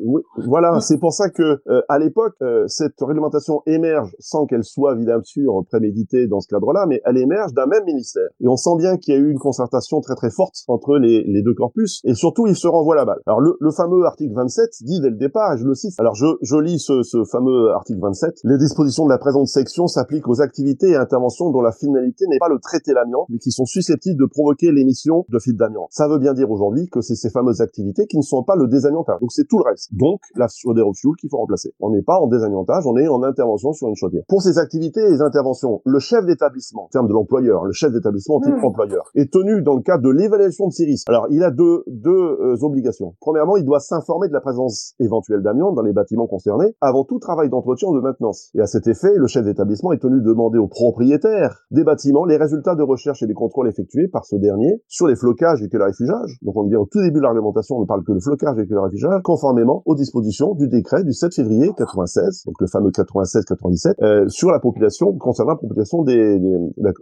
Oui, 0.03 0.21
voilà, 0.45 0.79
c'est 0.81 0.99
pour 0.99 1.13
ça 1.13 1.29
que 1.29 1.61
euh, 1.67 1.81
à 1.89 1.97
l'époque, 1.97 2.35
euh, 2.43 2.65
cette 2.67 3.01
réglementation 3.01 3.63
émerge 3.65 4.15
sans 4.19 4.45
qu'elle 4.45 4.63
soit, 4.63 4.93
évidemment 4.93 5.23
sûr, 5.23 5.63
préméditée 5.67 6.27
dans 6.27 6.41
ce 6.41 6.47
cadre-là, 6.47 6.85
mais 6.87 7.01
elle 7.05 7.17
émerge 7.17 7.53
d'un 7.53 7.65
même 7.65 7.83
ministère. 7.85 8.27
Et 8.39 8.47
on 8.47 8.55
sent 8.55 8.77
bien 8.77 8.97
qu'il 8.97 9.15
y 9.15 9.17
a 9.17 9.19
eu 9.19 9.31
une 9.31 9.39
concertation 9.39 9.99
très 9.99 10.15
très 10.15 10.29
forte 10.29 10.63
entre 10.67 10.97
les, 10.97 11.23
les 11.23 11.41
deux 11.41 11.55
corpus, 11.55 12.01
et 12.03 12.13
surtout, 12.13 12.45
ils 12.45 12.55
se 12.55 12.67
renvoient 12.67 12.95
la 12.95 13.05
balle. 13.05 13.19
Alors, 13.25 13.41
le, 13.41 13.57
le, 13.59 13.71
fameux 13.71 14.05
article 14.05 14.35
27 14.35 14.69
dit 14.81 15.01
dès 15.01 15.09
le 15.09 15.17
départ, 15.17 15.53
et 15.53 15.57
je 15.57 15.65
le 15.65 15.73
cite, 15.73 15.99
alors 15.99 16.13
je, 16.13 16.27
je 16.43 16.55
lis 16.57 16.77
ce, 16.77 17.01
ce 17.01 17.23
fameux 17.23 17.71
article 17.71 17.99
27, 17.99 18.41
les 18.43 18.57
dispositions 18.59 19.05
de 19.05 19.09
la 19.09 19.17
présente 19.17 19.47
section 19.47 19.87
s'appliquent 19.87 20.27
aux 20.27 20.41
activités 20.41 20.89
et 20.89 20.95
interventions 20.95 21.49
dont 21.49 21.61
la 21.61 21.71
finalité 21.71 21.94
n'est 22.01 22.39
pas 22.39 22.49
le 22.49 22.59
traiter 22.59 22.93
l'amiante, 22.93 23.27
mais 23.29 23.37
qui 23.37 23.51
sont 23.51 23.65
susceptibles 23.65 24.19
de 24.19 24.25
provoquer 24.25 24.71
l'émission 24.71 25.25
de 25.29 25.39
fibres 25.39 25.59
d'amiante. 25.59 25.87
Ça 25.91 26.07
veut 26.07 26.19
bien 26.19 26.33
dire 26.33 26.49
aujourd'hui 26.51 26.87
que 26.89 27.01
c'est 27.01 27.15
ces 27.15 27.29
fameuses 27.29 27.61
activités 27.61 28.05
qui 28.07 28.17
ne 28.17 28.21
sont 28.21 28.43
pas 28.43 28.55
le 28.55 28.67
désamiantage. 28.67 29.19
Donc 29.21 29.31
c'est 29.31 29.47
tout 29.47 29.57
le 29.57 29.69
reste. 29.69 29.93
Donc 29.93 30.21
la 30.35 30.47
chaudière 30.47 30.87
au 30.87 30.93
fioul 30.93 31.15
qu'il 31.17 31.29
faut 31.29 31.37
remplacer. 31.37 31.73
On 31.79 31.91
n'est 31.91 32.03
pas 32.03 32.19
en 32.19 32.27
désamiantage, 32.27 32.85
on 32.85 32.97
est 32.97 33.07
en 33.07 33.23
intervention 33.23 33.73
sur 33.73 33.87
une 33.87 33.95
chaudière. 33.95 34.23
Pour 34.27 34.41
ces 34.41 34.57
activités 34.57 35.01
et 35.01 35.09
les 35.09 35.21
interventions, 35.21 35.81
le 35.85 35.99
chef 35.99 36.25
d'établissement, 36.25 36.85
en 36.85 36.89
termes 36.89 37.07
de 37.07 37.13
l'employeur, 37.13 37.65
le 37.65 37.73
chef 37.73 37.91
d'établissement 37.91 38.39
type 38.41 38.55
mmh. 38.55 38.65
employeur, 38.65 39.03
est 39.15 39.31
tenu 39.31 39.61
dans 39.61 39.75
le 39.75 39.81
cadre 39.81 40.03
de 40.03 40.09
l'évaluation 40.09 40.67
de 40.67 40.73
ces 40.73 40.85
risques. 40.85 41.09
Alors 41.09 41.27
il 41.29 41.43
a 41.43 41.51
deux, 41.51 41.83
deux 41.87 42.11
euh, 42.11 42.55
obligations. 42.61 43.15
Premièrement, 43.19 43.57
il 43.57 43.65
doit 43.65 43.79
s'informer 43.79 44.27
de 44.27 44.33
la 44.33 44.41
présence 44.41 44.93
éventuelle 44.99 45.41
d'amiante 45.41 45.75
dans 45.75 45.81
les 45.81 45.93
bâtiments 45.93 46.27
concernés 46.27 46.75
avant 46.81 47.03
tout 47.03 47.19
travail 47.19 47.49
d'entretien 47.49 47.89
ou 47.89 47.95
de 47.95 48.01
maintenance. 48.01 48.51
Et 48.55 48.61
à 48.61 48.67
cet 48.67 48.87
effet, 48.87 49.13
le 49.15 49.27
chef 49.27 49.45
d'établissement 49.45 49.91
est 49.91 49.99
tenu 49.99 50.19
de 50.19 50.25
demander 50.25 50.57
au 50.57 50.67
propriétaire 50.67 51.65
des 51.71 51.83
bâtiments 51.85 52.25
les 52.25 52.37
résultats 52.37 52.75
de 52.75 52.83
recherche 52.83 53.23
et 53.23 53.27
des 53.27 53.33
contrôles 53.33 53.69
effectués 53.69 54.09
par 54.09 54.25
ce 54.25 54.35
dernier 54.35 54.81
sur 54.87 55.07
les 55.07 55.15
flocages 55.15 55.63
et 55.63 55.69
que 55.69 55.77
le 55.77 55.85
réfugiage. 55.85 56.37
Donc 56.41 56.57
on 56.57 56.63
dit 56.63 56.69
bien 56.69 56.79
au 56.79 56.85
tout 56.85 56.99
début 56.99 57.19
de 57.19 57.23
l'argumentation, 57.23 57.77
on 57.77 57.81
ne 57.81 57.85
parle 57.85 58.03
que 58.03 58.11
de 58.11 58.19
flocage 58.19 58.59
et 58.59 58.67
que 58.67 58.73
le 58.73 58.81
réfugiage, 58.81 59.21
conformément 59.23 59.81
aux 59.85 59.95
dispositions 59.95 60.53
du 60.55 60.67
décret 60.67 61.03
du 61.03 61.13
7 61.13 61.33
février 61.33 61.71
96, 61.77 62.43
donc 62.45 62.55
le 62.59 62.67
fameux 62.67 62.89
96-97, 62.89 63.93
euh, 64.01 64.27
sur 64.27 64.51
la 64.51 64.59
population, 64.59 65.13
concernant 65.13 65.51
la 65.51 65.57
population 65.57 66.03
des, 66.03 66.39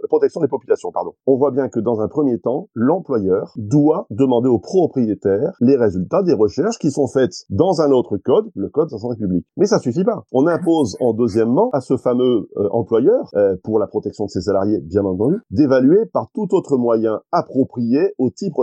protection 0.08 0.42
des 0.42 0.48
populations, 0.48 0.92
pardon. 0.92 1.12
On 1.26 1.38
voit 1.38 1.52
bien 1.52 1.70
que 1.70 1.80
dans 1.80 2.02
un 2.02 2.08
premier 2.08 2.40
temps, 2.40 2.70
l'employeur 2.76 3.54
doit 3.58 4.06
demander 4.10 4.50
au 4.50 4.60
propriétaire 4.60 5.54
les 5.62 5.76
résultats 5.76 6.24
des 6.24 6.34
recherches 6.34 6.78
qui 6.78 6.92
sont 6.92 7.08
faites 7.08 7.34
dans 7.50 7.82
un 7.82 7.92
autre 7.92 8.18
code, 8.18 8.50
le 8.56 8.70
code 8.70 8.90
de 8.90 8.96
la 8.96 9.00
santé 9.00 9.18
publique. 9.18 9.46
Mais 9.58 9.66
ça 9.66 9.80
suffit 9.80 10.04
pas. 10.04 10.24
On 10.32 10.48
impose 10.48 10.98
en 11.00 11.14
deuxièmement 11.14 11.70
à 11.72 11.82
ce 11.82 11.98
fameux 11.98 12.50
euh, 12.58 12.70
employeur, 12.72 13.30
euh, 13.36 13.56
pour 13.64 13.80
la 13.80 13.88
protection 13.88 14.26
de 14.26 14.30
ses 14.30 14.42
salariés, 14.42 14.63
bien 14.66 15.04
entendu, 15.06 15.38
d'évaluer 15.52 16.06
par 16.12 16.30
tout 16.34 16.48
autre 16.52 16.78
moyen 16.78 17.22
approprié 17.32 18.14
au 18.18 18.30
type 18.30 18.54